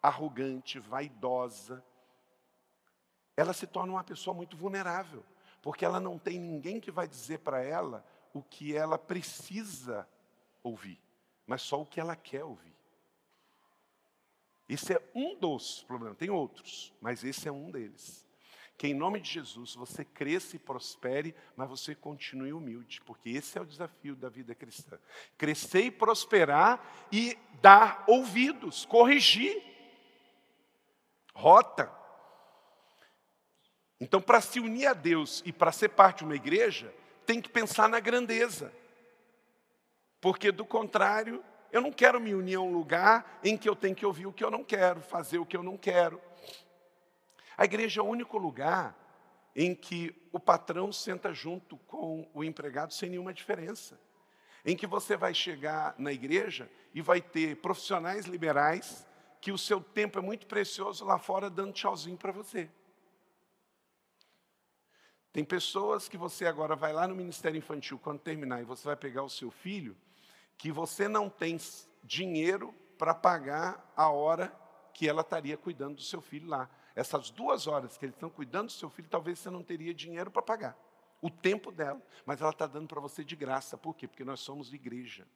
[0.00, 1.84] arrogante, vaidosa,
[3.36, 5.22] ela se torna uma pessoa muito vulnerável,
[5.60, 10.08] porque ela não tem ninguém que vai dizer para ela o que ela precisa
[10.62, 10.98] ouvir,
[11.46, 12.73] mas só o que ela quer ouvir.
[14.68, 18.24] Esse é um dos problemas, tem outros, mas esse é um deles.
[18.76, 23.56] Que em nome de Jesus você cresça e prospere, mas você continue humilde, porque esse
[23.56, 24.98] é o desafio da vida cristã.
[25.38, 29.62] Crescer e prosperar e dar ouvidos, corrigir.
[31.34, 31.92] Rota.
[34.00, 36.92] Então, para se unir a Deus e para ser parte de uma igreja,
[37.24, 38.72] tem que pensar na grandeza.
[40.20, 41.44] Porque do contrário,
[41.74, 44.32] eu não quero me unir a um lugar em que eu tenho que ouvir o
[44.32, 46.22] que eu não quero, fazer o que eu não quero.
[47.56, 48.96] A igreja é o único lugar
[49.56, 54.00] em que o patrão senta junto com o empregado sem nenhuma diferença.
[54.64, 59.04] Em que você vai chegar na igreja e vai ter profissionais liberais
[59.40, 62.70] que o seu tempo é muito precioso lá fora dando tchauzinho para você.
[65.32, 68.94] Tem pessoas que você agora vai lá no Ministério Infantil quando terminar e você vai
[68.94, 69.96] pegar o seu filho
[70.56, 71.58] que você não tem
[72.02, 74.54] dinheiro para pagar a hora
[74.92, 76.70] que ela estaria cuidando do seu filho lá.
[76.94, 80.30] Essas duas horas que eles estão cuidando do seu filho, talvez você não teria dinheiro
[80.30, 80.78] para pagar.
[81.20, 82.00] O tempo dela.
[82.24, 83.76] Mas ela está dando para você de graça.
[83.76, 84.06] Por quê?
[84.06, 85.26] Porque nós somos igreja.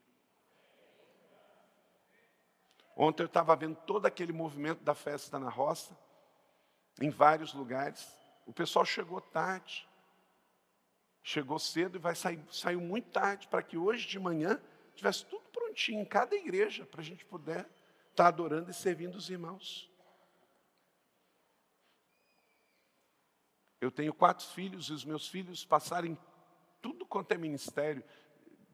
[2.97, 5.97] Ontem eu estava vendo todo aquele movimento da festa na roça,
[7.01, 8.13] em vários lugares.
[8.45, 9.89] O pessoal chegou tarde.
[11.23, 14.61] Chegou cedo e vai sair, saiu muito tarde para que hoje de manhã
[14.99, 17.71] tivesse tudo prontinho em cada igreja para a gente poder estar
[18.15, 19.91] tá adorando e servindo os irmãos.
[23.81, 26.19] Eu tenho quatro filhos e os meus filhos passarem
[26.83, 28.05] tudo quanto é ministério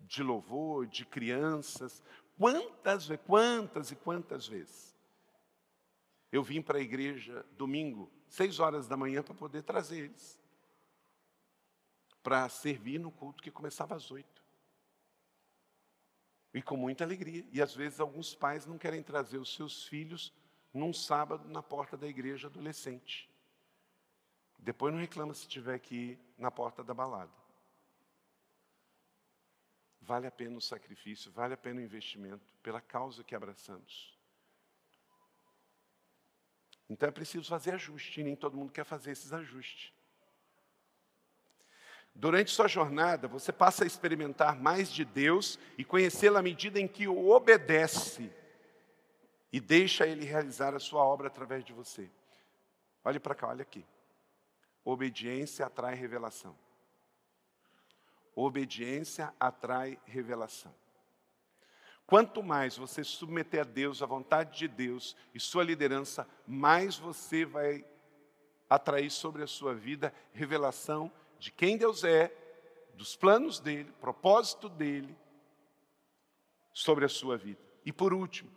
[0.01, 2.03] de louvor, de crianças.
[2.39, 4.95] Quantas, quantas e quantas vezes
[6.33, 10.43] eu vim para a igreja domingo, seis horas da manhã, para poder trazer eles
[12.25, 14.44] para servir no culto que começava às oito.
[16.55, 17.45] E com muita alegria.
[17.53, 20.33] E às vezes alguns pais não querem trazer os seus filhos
[20.73, 23.29] num sábado na porta da igreja adolescente.
[24.59, 27.33] Depois não reclama se tiver que ir na porta da balada.
[30.01, 34.17] Vale a pena o sacrifício, vale a pena o investimento pela causa que abraçamos.
[36.89, 39.93] Então é preciso fazer ajuste, e nem todo mundo quer fazer esses ajustes.
[42.15, 46.87] Durante sua jornada, você passa a experimentar mais de Deus e conhecê-lo à medida em
[46.87, 48.31] que o obedece
[49.53, 52.09] e deixa ele realizar a sua obra através de você.
[53.05, 53.85] Olhe para cá, olha aqui.
[54.85, 56.57] Obediência atrai revelação.
[58.35, 60.75] Obediência atrai revelação.
[62.07, 67.45] Quanto mais você submeter a Deus, a vontade de Deus e sua liderança, mais você
[67.45, 67.85] vai
[68.69, 71.11] atrair sobre a sua vida revelação
[71.45, 72.33] de quem Deus é,
[72.95, 75.15] dos planos dele, propósito dele
[76.73, 77.61] sobre a sua vida.
[77.85, 78.51] E por último,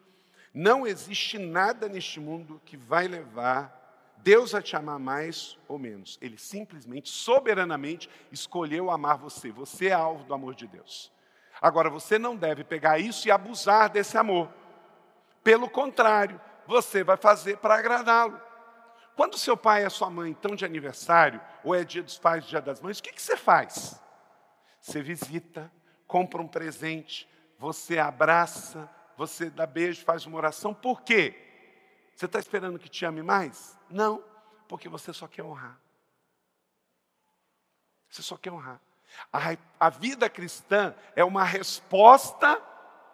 [0.54, 6.18] não existe nada neste mundo que vai levar Deus a te amar mais ou menos.
[6.22, 9.52] Ele simplesmente, soberanamente, escolheu amar você.
[9.52, 11.12] Você é alvo do amor de Deus.
[11.62, 14.50] Agora, você não deve pegar isso e abusar desse amor.
[15.44, 18.47] Pelo contrário, você vai fazer para agradá-lo.
[19.18, 22.62] Quando seu pai e sua mãe estão de aniversário, ou é dia dos pais, dia
[22.62, 24.00] das mães, o que, que você faz?
[24.80, 25.72] Você visita,
[26.06, 28.88] compra um presente, você abraça,
[29.18, 30.72] você dá beijo, faz uma oração.
[30.72, 31.36] Por quê?
[32.16, 33.76] Você está esperando que te ame mais?
[33.90, 34.24] Não,
[34.68, 35.80] porque você só quer honrar.
[38.12, 38.80] Você só quer honrar.
[39.34, 39.40] A,
[39.80, 42.62] a vida cristã é uma resposta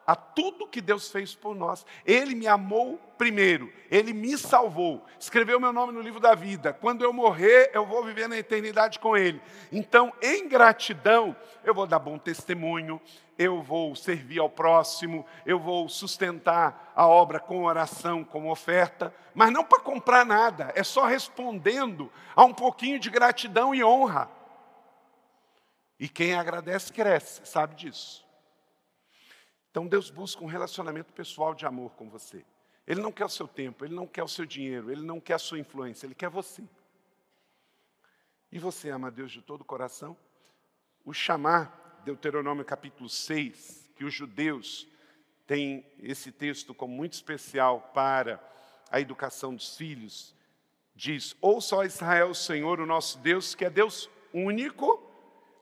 [0.05, 1.85] a tudo que Deus fez por nós.
[2.05, 6.73] Ele me amou primeiro, ele me salvou, escreveu meu nome no livro da vida.
[6.73, 9.41] Quando eu morrer, eu vou viver na eternidade com ele.
[9.71, 12.99] Então, em gratidão, eu vou dar bom testemunho,
[13.37, 19.51] eu vou servir ao próximo, eu vou sustentar a obra com oração, com oferta, mas
[19.51, 24.29] não para comprar nada, é só respondendo a um pouquinho de gratidão e honra.
[25.99, 28.22] E quem agradece cresce, sabe disso.
[29.73, 32.45] Então Deus busca um relacionamento pessoal de amor com você.
[32.85, 35.33] Ele não quer o seu tempo, ele não quer o seu dinheiro, ele não quer
[35.33, 36.63] a sua influência, ele quer você.
[38.51, 40.15] E você ama Deus de todo o coração?
[41.03, 44.87] O chamar, Deuteronômio capítulo 6, que os judeus
[45.47, 48.39] têm esse texto como muito especial para
[48.91, 50.35] a educação dos filhos,
[50.93, 55.02] diz: Ouça, ó Israel, o Senhor, o nosso Deus, que é Deus único,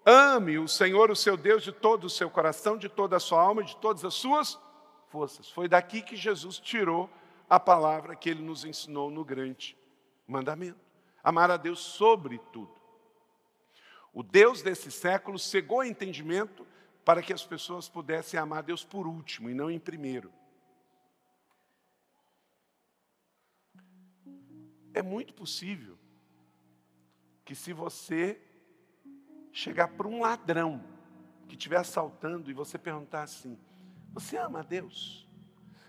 [0.05, 3.41] Ame o Senhor, o seu Deus, de todo o seu coração, de toda a sua
[3.41, 4.59] alma, de todas as suas
[5.09, 5.49] forças.
[5.49, 7.09] Foi daqui que Jesus tirou
[7.49, 9.77] a palavra que ele nos ensinou no grande
[10.27, 10.79] mandamento:
[11.23, 12.73] amar a Deus sobre tudo.
[14.13, 16.65] O Deus desse século cegou o entendimento
[17.05, 20.31] para que as pessoas pudessem amar Deus por último e não em primeiro.
[24.93, 25.97] É muito possível
[27.45, 28.41] que, se você
[29.51, 30.81] chegar para um ladrão
[31.47, 33.57] que estiver assaltando e você perguntar assim:
[34.13, 35.27] Você ama a Deus?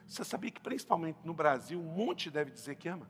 [0.07, 3.09] Você sabia que, principalmente no Brasil, um monte deve dizer que ama?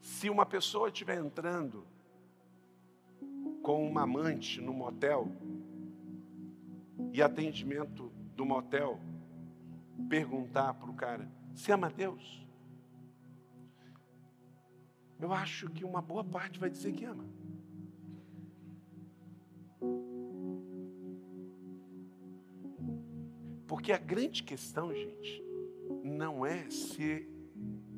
[0.00, 1.86] Se uma pessoa estiver entrando
[3.62, 5.30] com uma amante no motel
[7.12, 8.98] e atendimento do motel
[10.08, 12.47] perguntar para o cara: Você ama Deus?
[15.20, 17.24] Eu acho que uma boa parte vai dizer que ama.
[23.66, 25.42] Porque a grande questão, gente,
[26.04, 27.28] não é se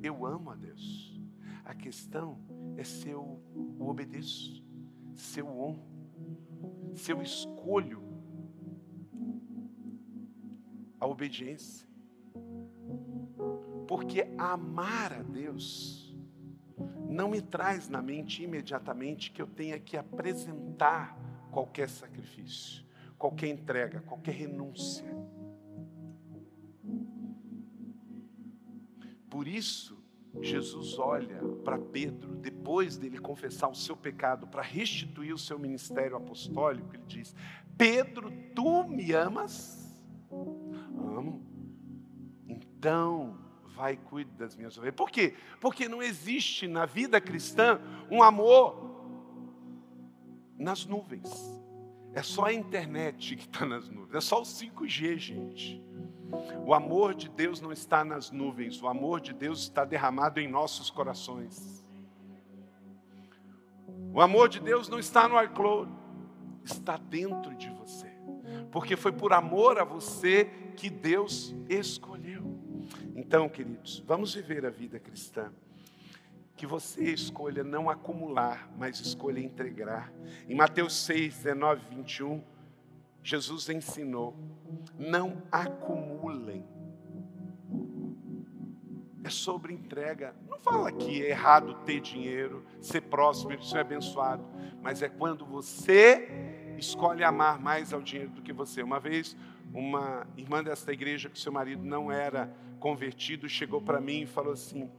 [0.02, 1.20] eu amo a Deus.
[1.64, 2.38] A questão
[2.76, 3.40] é se eu
[3.78, 4.64] o obedeço,
[5.14, 5.86] se eu honro,
[6.94, 8.02] se eu escolho
[10.98, 11.88] a obediência.
[13.86, 16.09] Porque amar a Deus
[17.10, 21.18] não me traz na mente imediatamente que eu tenha que apresentar
[21.50, 22.84] qualquer sacrifício,
[23.18, 25.04] qualquer entrega, qualquer renúncia.
[29.28, 29.98] Por isso,
[30.40, 36.16] Jesus olha para Pedro, depois dele confessar o seu pecado, para restituir o seu ministério
[36.16, 37.34] apostólico, ele diz:
[37.76, 40.00] Pedro, tu me amas?
[40.30, 41.44] Amo.
[42.46, 43.39] Então,
[43.80, 44.94] vai e das minhas ovelhas.
[44.94, 45.34] Por quê?
[45.58, 48.90] Porque não existe na vida cristã um amor
[50.58, 51.30] nas nuvens.
[52.12, 54.14] É só a internet que está nas nuvens.
[54.14, 55.82] É só o 5G, gente.
[56.66, 58.82] O amor de Deus não está nas nuvens.
[58.82, 61.82] O amor de Deus está derramado em nossos corações.
[64.12, 65.90] O amor de Deus não está no iCloud.
[66.64, 68.12] Está dentro de você.
[68.70, 70.44] Porque foi por amor a você
[70.76, 72.19] que Deus escolheu.
[73.14, 75.52] Então, queridos, vamos viver a vida cristã.
[76.56, 80.12] Que você escolha não acumular, mas escolha entregar.
[80.48, 82.42] Em Mateus 6, 19, 21,
[83.22, 84.36] Jesus ensinou:
[84.98, 86.64] não acumulem.
[89.22, 90.34] É sobre entrega.
[90.48, 94.44] Não fala que é errado ter dinheiro, ser próximo, ser abençoado,
[94.82, 98.82] mas é quando você escolhe amar mais ao dinheiro do que você.
[98.82, 99.36] Uma vez,
[99.72, 102.50] uma irmã desta igreja, que seu marido não era
[102.80, 104.90] convertido, chegou para mim e falou assim: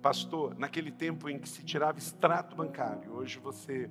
[0.00, 3.90] Pastor, naquele tempo em que se tirava extrato bancário, hoje você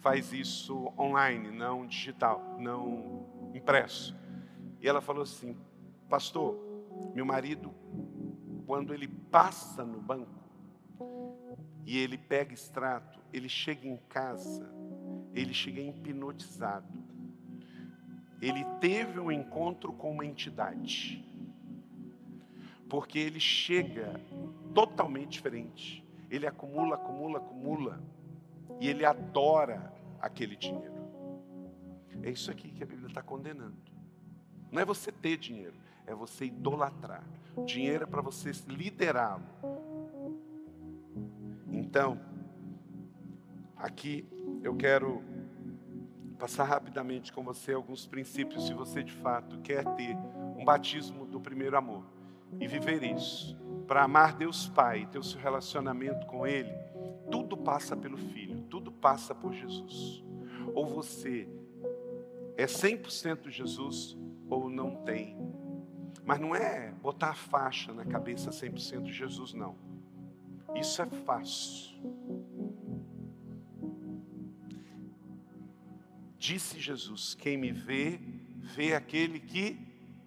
[0.00, 4.14] faz isso online, não digital, não impresso.
[4.80, 5.56] E ela falou assim:
[6.08, 6.56] Pastor,
[7.14, 7.74] meu marido,
[8.66, 10.44] quando ele passa no banco
[11.84, 14.70] e ele pega extrato, ele chega em casa,
[15.34, 17.04] ele chega hipnotizado.
[18.40, 21.24] Ele teve um encontro com uma entidade
[22.88, 24.20] porque ele chega
[24.74, 26.04] totalmente diferente.
[26.30, 28.00] Ele acumula, acumula, acumula,
[28.80, 30.94] e ele adora aquele dinheiro.
[32.22, 33.76] É isso aqui que a Bíblia está condenando.
[34.70, 35.74] Não é você ter dinheiro,
[36.06, 37.24] é você idolatrar.
[37.64, 39.44] Dinheiro é para você liderá-lo.
[41.70, 42.20] Então,
[43.76, 44.26] aqui
[44.62, 45.22] eu quero
[46.38, 50.14] passar rapidamente com você alguns princípios, se você de fato quer ter
[50.56, 52.15] um batismo do primeiro amor
[52.60, 56.72] e viver isso, para amar Deus Pai, ter o seu relacionamento com Ele,
[57.30, 60.24] tudo passa pelo Filho, tudo passa por Jesus.
[60.74, 61.48] Ou você
[62.56, 64.16] é 100% Jesus
[64.48, 65.36] ou não tem.
[66.24, 69.76] Mas não é botar a faixa na cabeça 100% Jesus, não.
[70.74, 71.96] Isso é fácil.
[76.36, 78.20] Disse Jesus: Quem me vê,
[78.56, 79.78] vê aquele que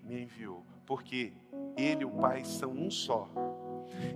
[0.04, 1.34] me enviou, porque
[1.84, 3.28] Ele e o Pai são um só.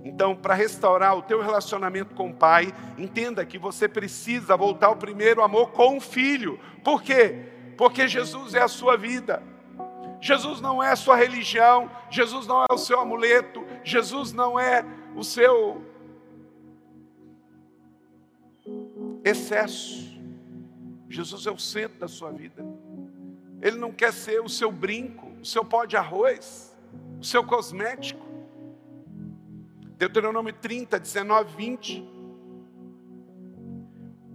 [0.04, 4.96] Então, para restaurar o teu relacionamento com o Pai, entenda que você precisa voltar ao
[4.96, 6.58] primeiro amor com o Filho.
[6.82, 7.48] Por quê?
[7.76, 9.42] Porque Jesus é a sua vida.
[10.20, 14.82] Jesus não é a sua religião, Jesus não é o seu amuleto, Jesus não é
[15.14, 15.84] o seu
[19.22, 20.14] excesso.
[21.10, 22.64] Jesus é o centro da sua vida.
[23.60, 26.73] Ele não quer ser o seu brinco, o seu pó de arroz,
[27.24, 28.22] o seu cosmético.
[29.96, 32.14] Deuteronômio 30, 19, 20.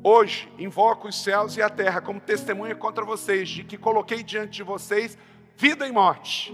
[0.04, 4.54] Hoje invoco os céus e a terra como testemunha contra vocês, de que coloquei diante
[4.54, 5.16] de vocês
[5.56, 6.52] vida e morte,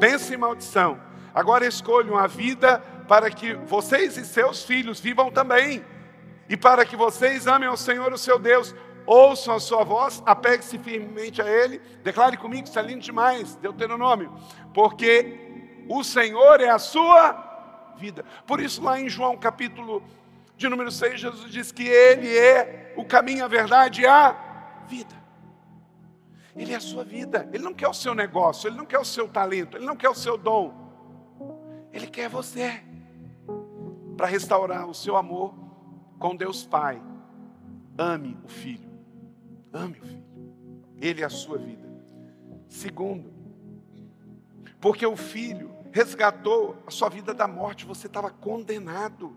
[0.00, 1.00] bênção e maldição.
[1.32, 5.84] Agora escolham a vida para que vocês e seus filhos vivam também,
[6.48, 8.74] e para que vocês amem ao Senhor, o seu Deus,
[9.06, 14.32] ouçam a sua voz, apegue-se firmemente a Ele, declare comigo, isso é lindo demais, Deuteronômio,
[14.74, 15.49] porque
[15.90, 18.24] o Senhor é a sua vida.
[18.46, 20.04] Por isso, lá em João capítulo
[20.56, 25.20] de número 6, Jesus diz que Ele é o caminho, a verdade e a vida.
[26.54, 29.04] Ele é a sua vida, Ele não quer o seu negócio, Ele não quer o
[29.04, 30.72] seu talento, Ele não quer o seu dom,
[31.92, 32.84] Ele quer você,
[34.16, 35.52] para restaurar o seu amor
[36.20, 37.02] com Deus Pai.
[37.98, 38.88] Ame o Filho,
[39.72, 40.24] ame o Filho,
[41.00, 41.88] Ele é a sua vida.
[42.68, 43.32] Segundo,
[44.80, 49.34] porque o Filho resgatou a sua vida da morte, você estava condenado.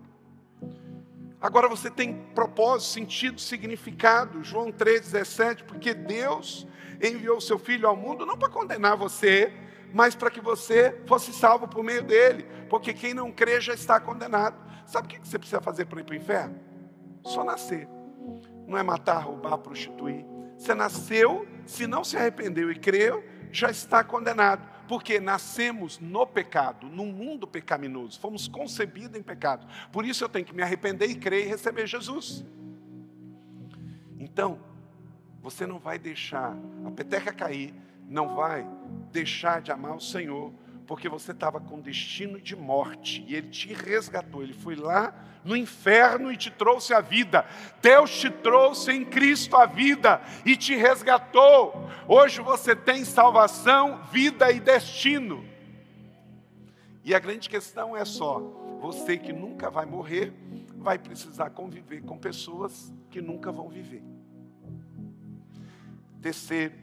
[1.41, 4.43] Agora você tem propósito, sentido, significado.
[4.43, 6.67] João 3,17, porque Deus
[7.01, 9.51] enviou o seu Filho ao mundo não para condenar você,
[9.93, 12.45] mas para que você fosse salvo por meio dele.
[12.69, 14.55] Porque quem não crê já está condenado.
[14.85, 16.59] Sabe o que você precisa fazer para ir para o inferno?
[17.23, 17.87] Só nascer.
[18.67, 20.25] Não é matar, roubar, prostituir.
[20.57, 26.87] Você nasceu, se não se arrependeu e creu, já está condenado porque nascemos no pecado,
[26.87, 29.65] num mundo pecaminoso, fomos concebidos em pecado.
[29.91, 32.45] Por isso eu tenho que me arrepender e crer e receber Jesus.
[34.19, 34.59] Então,
[35.41, 36.55] você não vai deixar
[36.85, 37.73] a peteca cair,
[38.07, 38.67] não vai
[39.11, 40.53] deixar de amar o Senhor,
[40.85, 44.43] porque você estava com destino de morte e Ele te resgatou.
[44.43, 45.13] Ele foi lá
[45.43, 47.45] no inferno e te trouxe a vida.
[47.81, 51.89] Deus te trouxe em Cristo a vida e te resgatou.
[52.07, 55.45] Hoje você tem salvação, vida e destino.
[57.03, 58.39] E a grande questão é só:
[58.79, 60.33] você que nunca vai morrer,
[60.77, 64.03] vai precisar conviver com pessoas que nunca vão viver.
[66.21, 66.73] Terceiro,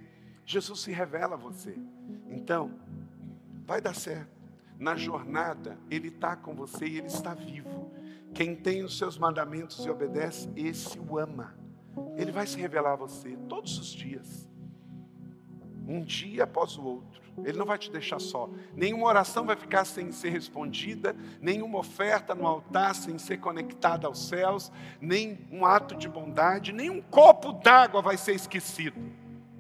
[0.45, 1.75] Jesus se revela a você.
[2.29, 2.71] Então,
[3.71, 4.37] vai dar certo.
[4.81, 7.93] Na jornada, Ele está com você e Ele está vivo.
[8.35, 11.55] Quem tem os seus mandamentos e obedece, esse o ama.
[12.17, 14.51] Ele vai se revelar a você todos os dias,
[15.87, 17.23] um dia após o outro.
[17.45, 18.51] Ele não vai te deixar só.
[18.75, 24.27] Nenhuma oração vai ficar sem ser respondida, nenhuma oferta no altar sem ser conectada aos
[24.27, 29.01] céus, nem um ato de bondade, nem um copo d'água vai ser esquecido.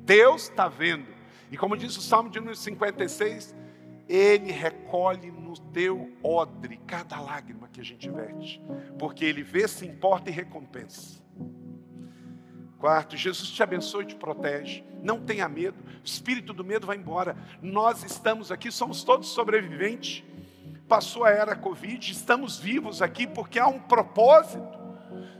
[0.00, 1.06] Deus está vendo.
[1.48, 3.59] E como diz o Salmo de número 56,
[4.10, 8.60] ele recolhe no teu odre cada lágrima que a gente verte,
[8.98, 11.22] porque Ele vê, se importa e recompensa.
[12.76, 14.82] Quarto, Jesus te abençoe e te protege.
[15.00, 17.36] Não tenha medo, o espírito do medo vai embora.
[17.62, 20.24] Nós estamos aqui, somos todos sobreviventes.
[20.88, 24.80] Passou a era Covid, estamos vivos aqui porque há um propósito.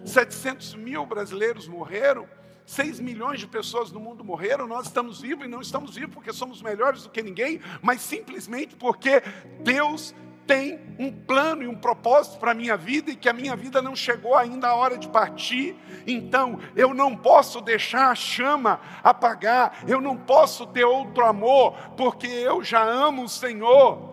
[0.05, 2.29] 700 mil brasileiros morreram
[2.67, 6.33] 6 milhões de pessoas no mundo morreram, nós estamos vivos e não estamos vivos porque
[6.33, 9.23] somos melhores do que ninguém, mas simplesmente porque
[9.63, 10.15] Deus
[10.51, 13.81] tem um plano e um propósito para a minha vida e que a minha vida
[13.81, 15.77] não chegou ainda a hora de partir.
[16.05, 22.27] Então, eu não posso deixar a chama apagar, eu não posso ter outro amor, porque
[22.27, 24.11] eu já amo o Senhor.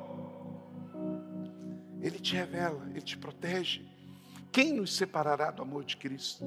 [1.99, 3.83] Ele te revela, ele te protege.
[4.51, 6.45] Quem nos separará do amor de Cristo?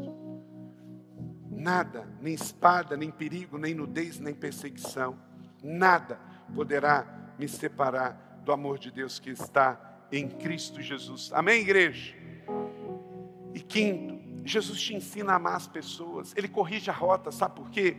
[1.60, 5.18] Nada, nem espada, nem perigo, nem nudez, nem perseguição,
[5.62, 6.18] nada
[6.54, 9.78] poderá me separar do amor de Deus que está
[10.10, 11.30] em Cristo Jesus.
[11.34, 12.16] Amém, igreja?
[13.52, 17.68] E quinto, Jesus te ensina a amar as pessoas, ele corrige a rota, sabe por
[17.68, 17.98] quê?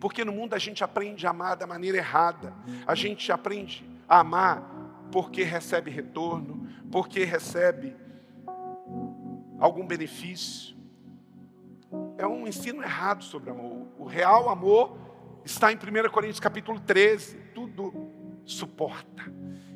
[0.00, 2.54] Porque no mundo a gente aprende a amar da maneira errada,
[2.86, 4.62] a gente aprende a amar
[5.12, 7.94] porque recebe retorno, porque recebe
[9.58, 10.74] algum benefício.
[12.24, 13.86] É um ensino errado sobre amor.
[13.98, 14.96] O real amor
[15.44, 17.36] está em 1 Coríntios capítulo 13.
[17.54, 18.10] Tudo
[18.46, 19.30] suporta.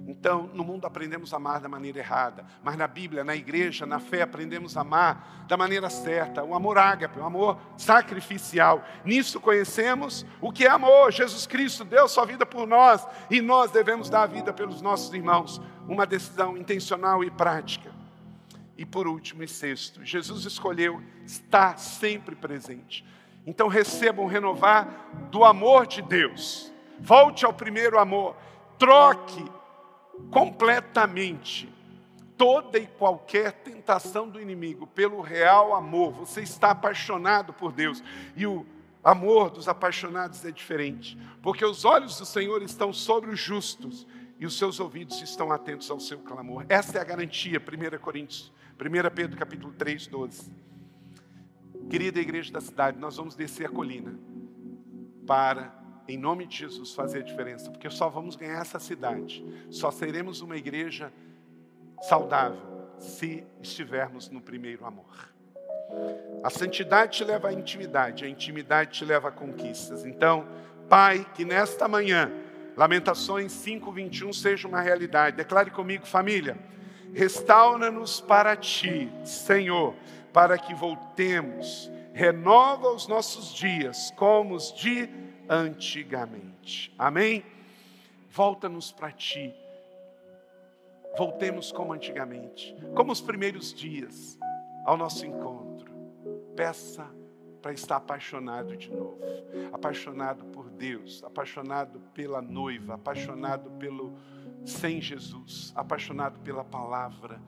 [0.06, 3.98] Então, no mundo aprendemos a amar da maneira errada, mas na Bíblia, na igreja, na
[3.98, 8.82] fé, aprendemos a amar da maneira certa, o amor ágape, o amor sacrificial.
[9.04, 11.12] Nisso conhecemos o que é amor.
[11.12, 15.12] Jesus Cristo deu sua vida por nós e nós devemos dar a vida pelos nossos
[15.12, 15.60] irmãos.
[15.86, 17.97] Uma decisão intencional e prática.
[18.78, 23.04] E por último e sexto, Jesus escolheu estar sempre presente.
[23.44, 26.72] Então recebam renovar do amor de Deus.
[27.00, 28.36] Volte ao primeiro amor.
[28.78, 29.44] Troque
[30.30, 31.68] completamente
[32.36, 36.12] toda e qualquer tentação do inimigo pelo real amor.
[36.12, 38.02] Você está apaixonado por Deus
[38.36, 38.64] e o
[39.02, 44.06] amor dos apaixonados é diferente, porque os olhos do Senhor estão sobre os justos
[44.38, 46.64] e os seus ouvidos estão atentos ao seu clamor.
[46.68, 50.52] Esta é a garantia, 1 Coríntios, 1 Pedro capítulo 3, 12.
[51.90, 54.16] Querida igreja da cidade, nós vamos descer a colina
[55.26, 55.76] para
[56.06, 60.40] em nome de Jesus, fazer a diferença, porque só vamos ganhar essa cidade, só seremos
[60.40, 61.12] uma igreja
[62.02, 62.62] saudável
[62.98, 65.34] se estivermos no primeiro amor.
[66.44, 70.04] A santidade te leva à intimidade, a intimidade te leva a conquistas.
[70.04, 70.46] Então,
[70.88, 72.30] Pai, que nesta manhã,
[72.76, 75.36] Lamentações 5:21 seja uma realidade.
[75.36, 76.56] Declare comigo, família.
[77.14, 79.94] Restaura-nos para ti, Senhor,
[80.32, 81.90] para que voltemos.
[82.12, 85.08] Renova os nossos dias como os de
[85.48, 86.94] antigamente.
[86.98, 87.44] Amém?
[88.30, 89.54] Volta-nos para ti.
[91.16, 94.38] Voltemos como antigamente, como os primeiros dias
[94.84, 95.90] ao nosso encontro.
[96.54, 97.08] Peça
[97.60, 99.18] para estar apaixonado de novo,
[99.72, 104.14] apaixonado por Deus, apaixonado pela noiva, apaixonado pelo
[104.64, 107.40] sem Jesus, apaixonado pela palavra,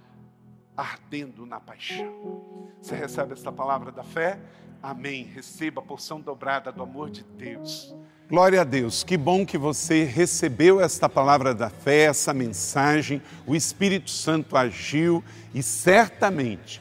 [0.76, 2.68] ardendo na paixão.
[2.80, 4.38] Você recebe esta palavra da fé?
[4.82, 5.24] Amém.
[5.24, 7.94] Receba a porção dobrada do amor de Deus.
[8.28, 13.20] Glória a Deus, que bom que você recebeu esta palavra da fé, essa mensagem.
[13.46, 16.80] O Espírito Santo agiu e certamente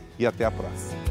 [0.21, 1.01] e até a próxima.